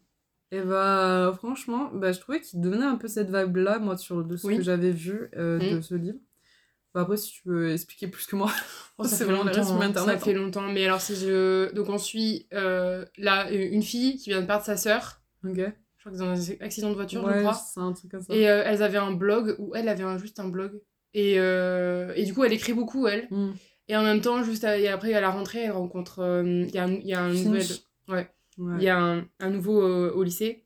[0.53, 4.37] Et bah, franchement, bah, je trouvais qu'il donnait un peu cette vibe-là, moi, sur de
[4.37, 4.57] ce Oui.
[4.57, 5.83] que j'avais vu euh, de Mm.
[5.83, 6.19] ce livre.
[6.93, 8.51] Bah, après, si tu veux expliquer plus que moi.
[8.99, 9.49] Oh, ça C'est fait longtemps.
[9.81, 9.93] hein.
[9.95, 10.69] Ça fait longtemps.
[10.73, 11.73] Mais alors, si je.
[11.73, 15.23] Donc, on suit euh, là, une fille qui vient de perdre sa sœur.
[15.49, 15.59] Ok.
[16.01, 17.53] Je crois qu'ils ont un accident de voiture, je crois.
[17.53, 18.35] c'est un truc comme ça.
[18.35, 20.81] Et euh, elles avaient un blog, ou elle avait un- juste un blog.
[21.13, 23.29] Et, euh, et du coup, elle écrit beaucoup, elle.
[23.31, 23.51] Mm.
[23.89, 26.21] Et en même temps, juste à- et après, à la rentrée, elle rencontre.
[26.21, 27.67] euh, Il y a un, y a un nouvel.
[28.09, 28.31] Ouais.
[28.57, 28.75] Ouais.
[28.79, 30.65] Il y a un, un nouveau au lycée.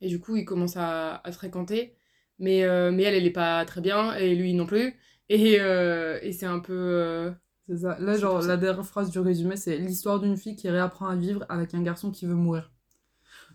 [0.00, 1.94] Et du coup, il commence à, fréquenter.
[2.38, 4.14] Mais, mais elle, elle est pas très bien.
[4.14, 4.94] Et lui non plus.
[5.28, 7.32] Et, et c'est un peu.
[7.68, 7.98] C'est ça.
[8.00, 11.44] Là, genre, la dernière phrase du résumé, c'est l'histoire d'une fille qui réapprend à vivre
[11.50, 12.72] avec un garçon qui veut mourir.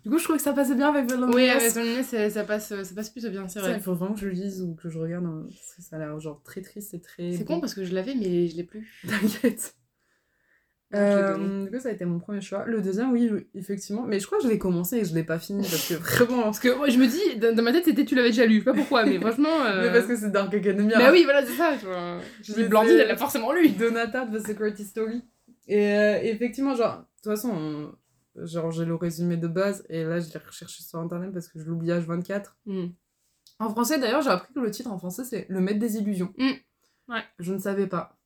[0.04, 1.34] Du coup, je trouvais que ça passait bien avec Valonia.
[1.34, 3.74] Oui, avec Solnay, ça, passe, ça passe plutôt bien, c'est vrai.
[3.76, 5.98] il faut vraiment que je lise ou que je regarde, hein, parce que ça a
[5.98, 7.32] l'air genre très triste et très.
[7.32, 8.86] C'est con parce que je l'avais, mais je l'ai plus.
[9.08, 9.74] T'inquiète.
[10.92, 10.98] Je.
[10.98, 12.64] Euh, du coup, ça a été mon premier choix.
[12.66, 14.02] Le deuxième, oui, effectivement.
[14.06, 16.42] Mais je crois que je l'ai commencé et je l'ai pas fini parce que vraiment.
[16.44, 18.56] Parce que moi, je me dis, dans, dans ma tête, c'était tu l'avais déjà lu.
[18.56, 19.48] Je sais pas pourquoi, mais franchement.
[19.64, 20.98] euh, Mais parce que c'est Dark Academia.
[20.98, 21.74] Bah oui, voilà, c'est ça.
[21.82, 22.20] Vois.
[22.42, 23.70] Je dis, Blandine, elle l'a forcément lu.
[23.70, 25.24] Donata de The Secret Story.
[25.66, 27.92] Et euh, effectivement, genre, de toute façon, on-
[28.36, 31.58] genre, j'ai le résumé de base et là, je l'ai recherché sur internet parce que
[31.58, 32.46] je l'oublie H24.
[32.66, 32.86] Hmm.
[33.60, 36.32] En français, d'ailleurs, j'ai appris que le titre en français, c'est Le Maître des Illusions.
[36.38, 36.50] Mm.
[37.08, 37.22] Ouais.
[37.38, 38.18] Je ne savais pas.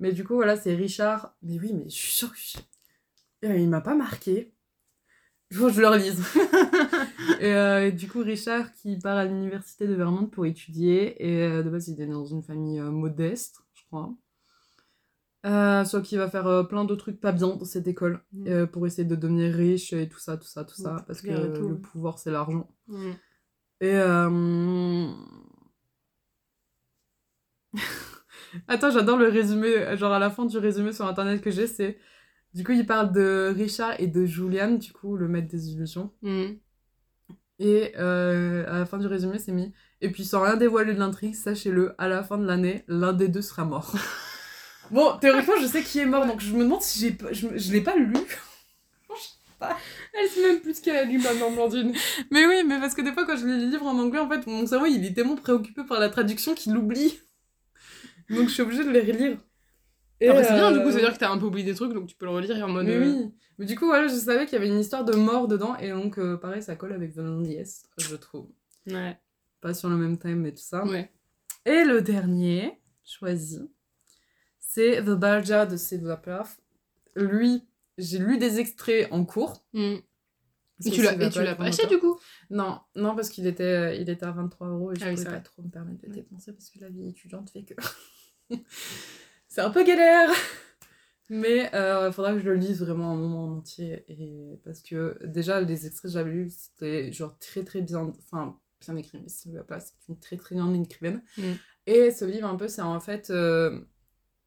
[0.00, 1.34] Mais du coup, voilà, c'est Richard.
[1.42, 2.38] Mais oui, mais je suis sûre que.
[2.38, 2.58] je-
[3.46, 4.54] Euh, Il m'a pas marqué.
[5.50, 6.18] Il faut que je le relise.
[7.40, 11.22] et, euh, et du coup, Richard qui part à l'université de Vermont pour étudier.
[11.22, 14.14] Et euh, de base, il est dans une famille euh, modeste, je crois.
[15.44, 18.46] Euh, soit qu'il va faire euh, plein de trucs pas bien dans cette école Mm.
[18.48, 20.94] euh, pour essayer de devenir riche et tout ça, tout ça, tout ça.
[20.94, 21.80] Ouais, parce que tout, le ouais.
[21.80, 22.66] pouvoir, c'est l'argent.
[22.88, 23.12] Hmm.
[23.80, 23.92] Et.
[28.68, 31.98] Attends, j'adore le résumé, genre à la fin du résumé sur internet que j'ai, c'est...
[32.54, 36.12] Du coup, il parle de Richard et de Julian, du coup, le maître des illusions.
[37.58, 39.72] Et à la fin du résumé, c'est mis...
[40.00, 43.26] Et puis, sans rien dévoiler de l'intrigue, sachez-le, à la fin de l'année, l'un des
[43.26, 43.92] deux sera mort.
[44.90, 47.32] bon, théoriquement, je sais qui est mort, donc je me demande si j'ai pas...
[47.32, 48.12] Je, je l'ai pas lu.
[50.12, 51.92] Elle sait même plus ce qu'elle a lu maintenant, Blandine.
[52.30, 54.28] Mais oui, mais parce que des fois, quand je lis les livres en anglais, en
[54.28, 57.18] fait, mon cerveau, il est tellement préoccupé par la traduction qu'il oublie.
[58.30, 59.38] Donc, je suis obligée de les relire.
[60.20, 61.74] Et, Après, c'est bien, du coup, ça veut dire que t'as un peu oublié des
[61.74, 62.86] trucs, donc tu peux le relire et en mode.
[62.86, 63.32] Mais euh, oui.
[63.58, 65.90] Mais du coup, voilà, je savais qu'il y avait une histoire de mort dedans, et
[65.90, 68.48] donc, euh, pareil, ça colle avec Vanilla Diaz, je trouve.
[68.86, 69.18] Ouais.
[69.60, 70.84] Pas sur le même thème, mais tout ça.
[70.84, 71.10] Ouais.
[71.66, 73.70] Et le dernier choisi,
[74.74, 76.58] c'est The Barja de Sylvia Plath.
[77.14, 77.62] Lui,
[77.96, 79.64] j'ai lu des extraits en cours.
[79.72, 79.98] Mm.
[80.78, 81.02] Parce Et tu
[81.44, 82.18] l'as pas acheté du coup?
[82.50, 85.14] Non, non, parce qu'il était, euh, il était à 23 euros et je Ah oui,
[85.14, 87.74] pouvais pas trop me permettre de dépenser parce que la vie étudiante fait que
[89.46, 90.30] c'est un peu galère.
[91.30, 94.04] Mais il faudra que je le lise vraiment un moment en entier.
[94.08, 94.58] Et...
[94.64, 98.96] Parce que déjà, les extraits que j'avais lus, c'était genre très très bien, enfin, bien
[98.96, 101.22] écrit, mais Sylvia Plath, c'est une très très grande écrivaine.
[101.38, 101.52] Mm.
[101.86, 103.30] Et ce livre, un peu, c'est en fait.
[103.30, 103.80] euh,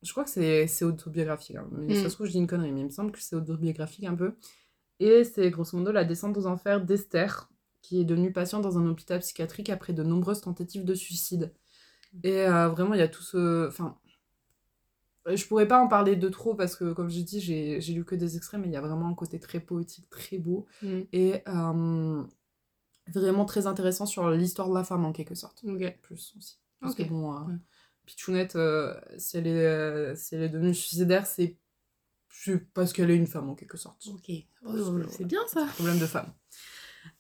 [0.03, 2.03] Je crois que c'est autobiographique, hein, mais Mm.
[2.03, 4.15] ça se trouve, je dis une connerie, mais il me semble que c'est autobiographique un
[4.15, 4.33] peu.
[4.99, 7.49] Et c'est grosso modo la descente aux enfers d'Esther,
[7.81, 11.53] qui est devenue patiente dans un hôpital psychiatrique après de nombreuses tentatives de suicide.
[12.23, 13.67] Et euh, vraiment, il y a tout ce.
[13.67, 13.97] Enfin.
[15.25, 18.15] Je pourrais pas en parler de trop parce que, comme j'ai dit, j'ai lu que
[18.15, 20.99] des extraits, mais il y a vraiment un côté très poétique, très beau Mm.
[21.11, 22.23] et euh,
[23.13, 25.63] vraiment très intéressant sur l'histoire de la femme en quelque sorte.
[25.67, 25.97] Ok.
[26.01, 26.59] Plus aussi.
[26.79, 27.55] Parce que bon, euh, Ouais.
[28.07, 31.57] Pichounette, euh, si, elle est, euh, si elle est devenue suicidaire, c'est
[32.73, 34.07] parce qu'elle est une femme en quelque sorte.
[34.07, 34.31] Ok.
[34.65, 34.71] Oh,
[35.09, 35.65] c'est bien ça.
[35.75, 36.31] Problème de femme.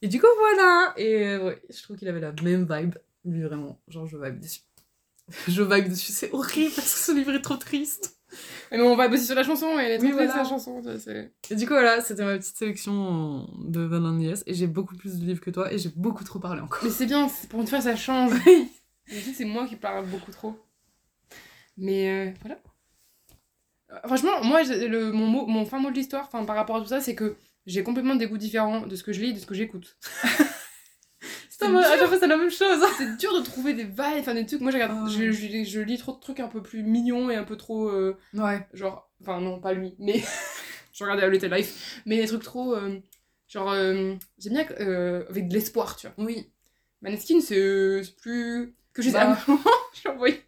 [0.01, 0.93] Et du coup, voilà.
[0.95, 2.95] Et euh, ouais, je trouve qu'il avait la même vibe.
[3.25, 3.81] Lui, vraiment.
[3.89, 4.61] Genre, je vibe dessus.
[5.49, 6.13] je vibe dessus.
[6.13, 8.17] C'est horrible parce que ce livre est trop triste.
[8.71, 10.43] Mais on va bosser sur la chanson et elle est Oui, très triste, voilà.
[10.43, 10.81] la chanson.
[11.49, 14.43] Et du coup, voilà, c'était ma petite sélection de Van Nies.
[14.45, 15.73] Et j'ai beaucoup plus de livres que toi.
[15.73, 16.79] Et j'ai beaucoup trop parlé encore.
[16.83, 18.31] Mais c'est bien, pour une fois ça change.
[19.07, 20.57] Je dis, c'est moi qui parle beaucoup trop.
[21.77, 22.59] Mais euh, voilà.
[24.05, 26.87] Franchement, moi, j'ai- le, mon, mot, mon fin mot de l'histoire, par rapport à tout
[26.87, 29.39] ça, c'est que j'ai complètement des goûts différents de ce que je lis et de
[29.39, 29.97] ce que j'écoute.
[31.59, 31.97] C'est moi, à dur.
[32.01, 32.79] chaque fois, c'est la même chose.
[32.99, 34.61] C'est dur de trouver des vibes, enfin des trucs.
[34.61, 35.09] Moi, je, regarde, Ah.
[35.09, 37.89] je, je- je lis trop de trucs un peu plus mignons et un peu trop.
[37.89, 38.67] euh, Ouais.
[38.73, 39.09] genre.
[39.21, 40.21] Enfin, non, pas lui, mais.
[40.93, 42.01] je regardais A Little Life.
[42.05, 42.75] Mais des trucs trop.
[42.75, 42.99] euh,
[43.47, 43.71] genre.
[43.71, 44.67] euh, J'aime bien
[45.29, 46.25] avec de l'espoir, tu vois.
[46.25, 46.51] Oui.
[47.01, 48.75] Maneskin, c'est c'est plus.
[48.93, 49.13] Que je sais.
[49.17, 49.37] Bah.
[50.03, 50.43] j'ai envoyé-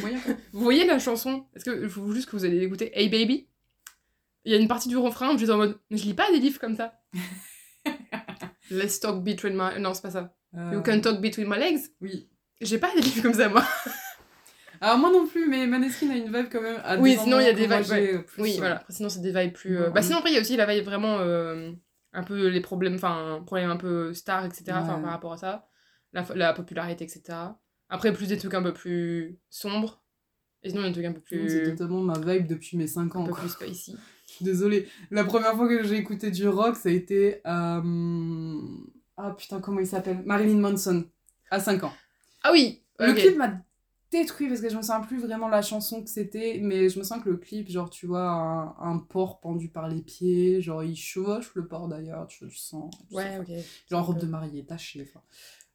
[0.00, 0.18] Moyen.
[0.52, 1.46] Vous voyez la chanson?
[1.54, 2.90] Est-ce que il faut juste que vous allez l'écouter?
[2.98, 3.48] Hey Baby?
[4.44, 5.78] Il y a une partie du refrain où j'étais en mode.
[5.90, 6.94] Mais je lis pas des livres comme ça.
[8.70, 9.78] Let's talk between my.
[9.80, 10.34] Non, c'est pas ça.
[10.72, 11.78] You can talk between my legs?
[11.78, 12.28] Euh, Oui.
[12.60, 13.64] J'ai pas des livres comme ça, moi.
[14.80, 16.80] Alors, moi non plus, mais Maneskin a une vibe quand même.
[16.84, 18.76] à Oui, sinon, il y a des vibes, euh, plus, Oui, euh, voilà.
[18.76, 19.78] Après, sinon, c'est des vibes plus.
[19.78, 21.18] euh, Bah, sinon, après, il y a aussi la vibe vraiment.
[21.20, 21.72] euh,
[22.12, 22.94] un peu les problèmes.
[22.94, 24.64] Enfin, problèmes un peu star, etc.
[24.74, 25.02] Enfin, Ouais.
[25.02, 25.66] par rapport à ça.
[26.12, 27.22] La, la popularité, etc.
[27.94, 30.02] Après, plus des trucs un peu plus sombres.
[30.62, 31.70] Et sinon, il y a des trucs un peu C'est plus.
[31.76, 33.24] totalement ma vibe depuis mes 5 Un ans.
[33.24, 33.40] peu quoi.
[33.40, 33.96] plus spicy.
[34.40, 34.88] Désolée.
[35.10, 37.40] La première fois que j'ai écouté du rock, ça a été.
[37.46, 38.60] euh,
[39.16, 40.22] Ah putain, comment il s'appelle?
[40.24, 41.04] Marilyn Manson.
[41.50, 41.92] À 5 ans.
[42.42, 43.52] Ah oui Le clip m'a
[44.10, 47.04] détruit parce que je me sens plus vraiment la chanson que c'était, mais je me
[47.04, 50.82] sens que le clip, genre, tu vois, un, un porc pendu par les pieds, genre,
[50.84, 52.90] il chevauche le porc d'ailleurs, tu, tu sens.
[53.08, 53.50] tu Ouais, ok.
[53.90, 55.22] Genre, robe de mariée, tachée, enfin.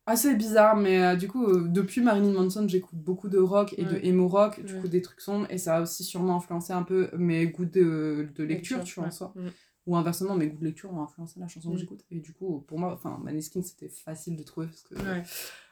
[0.09, 3.83] Assez bizarre, mais euh, du coup, euh, depuis Marilyn Manson, j'écoute beaucoup de rock et
[3.83, 6.81] de emo rock, du coup, des trucs sombres, et ça a aussi sûrement influencé un
[6.81, 9.33] peu mes goûts de, de lecture, tu vois, en soi.
[9.35, 9.49] Mm.
[9.85, 11.73] Ou inversement, mes goûts de lecture ont influencé la chanson Mm.
[11.73, 12.05] que j'écoute.
[12.09, 14.95] Et du coup, pour moi, enfin, Maneskin, c'était facile de trouver parce que.
[14.95, 15.21] Ouais.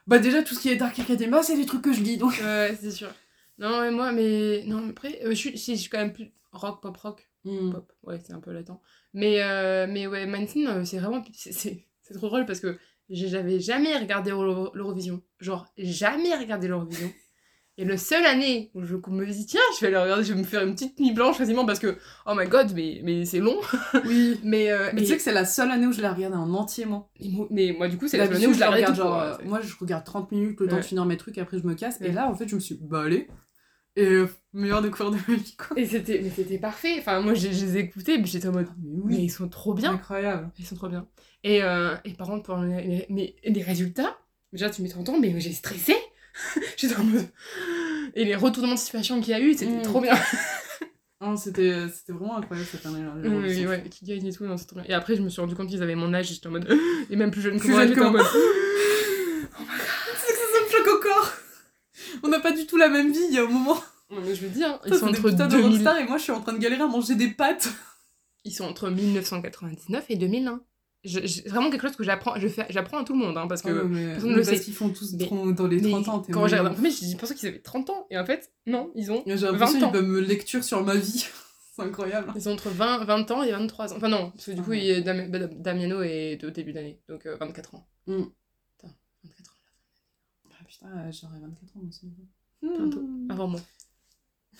[0.06, 2.40] Bah, déjà, tout ce qui est Dark Academia, c'est des trucs que je lis, donc.
[2.40, 3.10] Ouais, c'est sûr.
[3.58, 4.62] Non, mais moi, mais.
[4.66, 7.28] Non, mais après, euh, je, suis, je suis quand même plus rock, pop, rock.
[7.44, 7.72] Mm.
[7.72, 8.80] Pop, ouais, c'est un peu latent.
[9.14, 11.24] Mais, euh, mais ouais, euh, c'est vraiment.
[11.34, 11.84] C'est,
[12.14, 12.78] trop drôle parce que
[13.10, 15.22] j'avais jamais regardé Euro- l'Eurovision.
[15.40, 17.10] Genre, jamais regardé l'Eurovision.
[17.80, 20.38] Et le seul année où je me dis, tiens, je vais aller regarder, je vais
[20.40, 21.96] me faire une petite nuit blanche quasiment parce que,
[22.26, 23.56] oh my god, mais, mais c'est long.
[24.04, 24.40] Oui.
[24.44, 26.36] Mais, euh, Mais et- tu sais que c'est la seule année où je l'ai regardé
[26.36, 27.08] en entier, moi.
[27.50, 29.36] mais, moi- du coup, c'est la seule année où je la regarde regarde genre, euh,
[29.44, 30.80] moi, je regarde 30 minutes, le temps Ouais.
[30.82, 32.00] de finir mes trucs, et après, je me casse.
[32.00, 33.28] Et là, en fait, je me suis bah, allez.
[34.00, 34.22] Et
[34.52, 35.76] meilleure découverte de ma vie, quoi.
[35.78, 36.96] Et c'était, mais c'était parfait.
[37.00, 39.30] Enfin, moi, je, je les ai écoutés, puis j'étais en mode, Ah, mais oui, ils
[39.30, 39.92] sont trop bien.
[39.94, 40.50] incroyable.
[40.58, 41.06] Ils sont trop bien.
[41.44, 44.16] Et, euh, et par contre, pour les, les- mais les résultats,
[44.52, 45.94] déjà tu mets 30 ans, mais j'ai stressé.
[46.76, 47.26] J'étais en mode.
[48.14, 49.82] Et les retournements de situation qu'il y a eu, c'était Mm.
[49.82, 50.14] trop bien.
[51.20, 53.12] Non, c'était c'était vraiment incroyable cette année-là.
[53.24, 54.84] Oui, oui, ouais, qui gagne et tout, non, c'est trop bien.
[54.88, 56.68] Et après, je me suis rendu compte qu'ils avaient mon âge, j'étais en mode.
[57.10, 58.22] Et même plus jeune que Plus moi, j'étais en mode.
[58.24, 58.38] C'est
[60.32, 61.32] que ça me choque au corps.
[62.28, 63.76] On n'a pas du tout la même vie, il y a un moment.
[64.10, 65.70] Non, mais je veux dire, ils Toi, sont entre putains de 2000.
[65.70, 67.68] rockstars et moi, je suis en train de galérer à manger des pâtes.
[68.44, 70.60] Ils sont entre 1999 et 2001.
[71.04, 73.36] Je- je- C'est vraiment quelque chose que j'apprends, je fais, j'apprends à tout le monde,
[73.38, 73.68] hein, parce que.
[73.70, 74.58] Ah, mais, personne mais le sait.
[74.60, 76.22] qu'ils font tous Mais- dans les mais 30 ans.
[76.30, 79.12] quand j'ai regardé premier, j'ai pensé qu'ils avaient 30 ans, et en fait, non, ils
[79.12, 79.80] ont J'ai 20 l'impression ans.
[79.80, 81.26] qu'ils peuvent me lecture sur ma vie.
[81.76, 82.32] C'est incroyable.
[82.34, 83.96] Ils ont entre 20, 20 ans et 23 ans.
[83.98, 84.84] Enfin non, parce que du Ah coup, ouais.
[84.98, 85.28] il Dam-
[85.60, 87.86] Damiano est au début d'année, donc euh, 24 ans.
[88.08, 88.22] Mm.
[90.68, 90.98] Putain, 24 ans.
[91.02, 92.12] Putain, euh, j'aurais 24 ans aussi.
[92.62, 93.00] Bientôt.
[93.00, 93.30] Hmm.
[93.30, 93.60] Avant moi.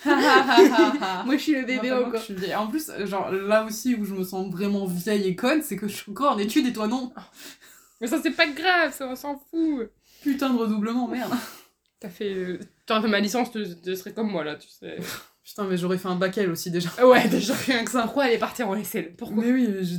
[1.25, 2.21] Moi, je suis le bébé que encore.
[2.21, 2.55] je suis vieille.
[2.55, 5.89] En plus, genre là aussi où je me sens vraiment vieille et conne, c'est que
[5.89, 7.13] je suis encore en études et toi non.
[8.01, 9.91] Mais ça, c'est pas grave, ça, on s'en fout.
[10.23, 11.33] Putain de redoublement, merde.
[12.01, 12.33] T'as fait.
[12.33, 14.99] euh, T'aurais fait ma licence, tu, tu serais comme moi là, tu sais.
[15.43, 16.91] Putain, mais j'aurais fait un bac L aussi déjà.
[17.05, 18.03] Ouais, déjà rien que ça.
[18.03, 19.43] Pourquoi elle est partie en SL Pourquoi?
[19.43, 19.97] Mais oui, mais je...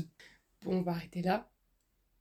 [0.64, 1.49] Bon, on va arrêter là.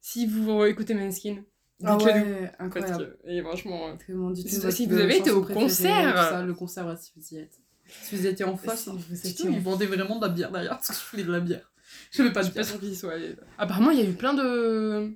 [0.01, 1.45] Si vous écoutez Manskin,
[1.85, 3.17] Ah ouais, incroyable.
[3.25, 6.17] que, et franchement, euh, Vraiment, dites-nous Si- vous avez été au concert.
[6.17, 7.59] ça, le concert, si vous y êtes.
[8.03, 8.97] Si vous étiez en face, hein.
[9.09, 11.33] vous étiez en ils vendaient vraiment de la bière derrière parce que je voulais de
[11.33, 11.71] la bière.
[12.11, 12.65] Je veux pas de pas bière.
[12.67, 13.35] sûre qu'ils soient allés.
[13.57, 15.13] Apparemment, il y a eu plein de.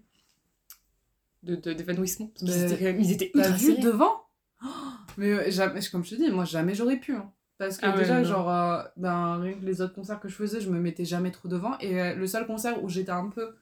[1.43, 2.29] de- de- d'évanouissements.
[2.39, 4.23] Parce qu'ils Mais étaient, ils étaient T'as ultra vu devant
[4.65, 4.69] Oh,
[5.19, 7.15] Mais ouais, jamais, comme je te dis, moi jamais j'aurais pu.
[7.15, 7.31] hein.
[7.59, 10.79] Parce que Ah déjà, genre, euh, ben, les autres concerts que je faisais, je me
[10.81, 11.77] mettais jamais trop devant.
[11.81, 13.55] Et euh, le seul concert où j'étais un peu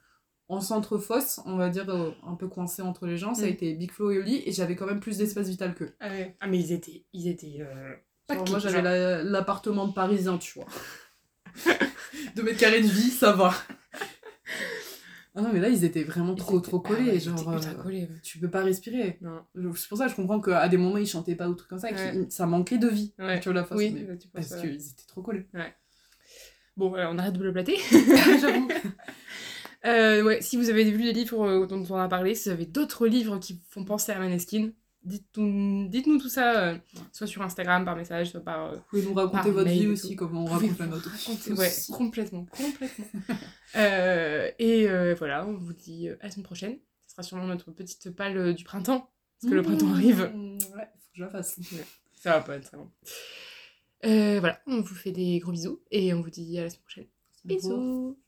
[0.51, 3.46] en centre fosse, on va dire, euh, un peu coincé entre les gens, ça a
[3.46, 3.51] Mm.
[3.51, 5.94] été Big Flo et Oli, et j'avais quand même plus d'espace vital qu'eux.
[6.01, 6.36] Ah, ouais.
[6.40, 7.05] Ah, mais ils étaient.
[7.12, 7.94] Ils étaient euh,
[8.32, 10.66] Genre, moi j'avais la- l'appartement de parisien, tu vois.
[12.36, 13.53] Deux mètres carrés de vie, ça va.
[15.36, 17.11] Ah non, mais là, ils étaient vraiment Ils trop, étaient- trop ah collés.
[17.11, 18.09] ouais, ils genre, euh, collés, ouais.
[18.20, 19.16] tu peux pas respirer.
[19.20, 19.42] Non.
[19.76, 21.78] C'est pour ça que je comprends qu'à des moments, ils chantaient pas ou trucs comme
[21.78, 22.26] ça, Ouais.
[22.30, 23.14] ça manquait de vie.
[23.16, 23.38] Ouais.
[23.38, 24.61] Tu vois la face, Oui, mais- parce ouais.
[24.61, 25.46] qu'ils étaient trop collés.
[26.76, 27.76] Bon, on arrête de le plater.
[28.40, 28.68] J'avoue.
[29.87, 32.53] Euh, ouais, si vous avez vu les livres euh, dont on a parlé, si vous
[32.55, 34.70] avez d'autres livres qui font penser à Maneskin,
[35.05, 36.78] dites-nous dites-nous tout ça, euh,
[37.12, 38.66] soit sur Instagram, par message, soit par...
[38.72, 41.11] euh, Vous pouvez nous raconter votre vie aussi, comment on raconte la nôtre.
[41.59, 43.07] ouais, complètement, complètement.
[44.59, 46.78] Et voilà, on vous dit à la semaine prochaine.
[47.07, 49.11] Ce sera sûrement notre petite palle euh, du printemps,
[49.41, 50.31] parce que le printemps arrive.
[50.35, 51.59] Mmh, Ouais, faut que je la fasse.
[52.20, 52.91] Ça va pas être très bon.
[54.03, 57.07] Voilà, on vous fait des gros bisous et on vous dit à la semaine prochaine.
[57.47, 58.18] Bisous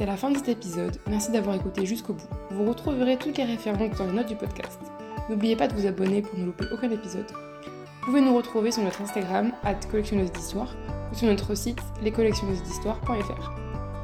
[0.00, 2.24] C'est la fin de cet épisode, merci d'avoir écouté jusqu'au bout.
[2.52, 4.80] Vous retrouverez toutes les références dans les notes du podcast.
[5.28, 7.30] N'oubliez pas de vous abonner pour ne louper aucun épisode.
[7.30, 9.52] Vous pouvez nous retrouver sur notre Instagram,
[9.90, 10.74] collectionneuse d'histoire,
[11.12, 13.52] ou sur notre site lescollectionneusesdhistoire.fr.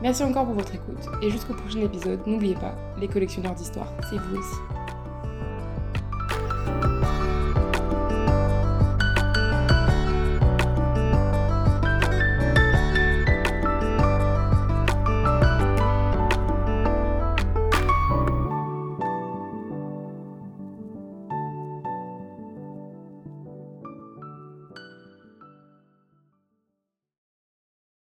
[0.02, 4.18] Merci encore pour votre écoute, et jusqu'au prochain épisode, n'oubliez pas, les collectionneurs d'histoire, c'est
[4.18, 4.75] vous aussi.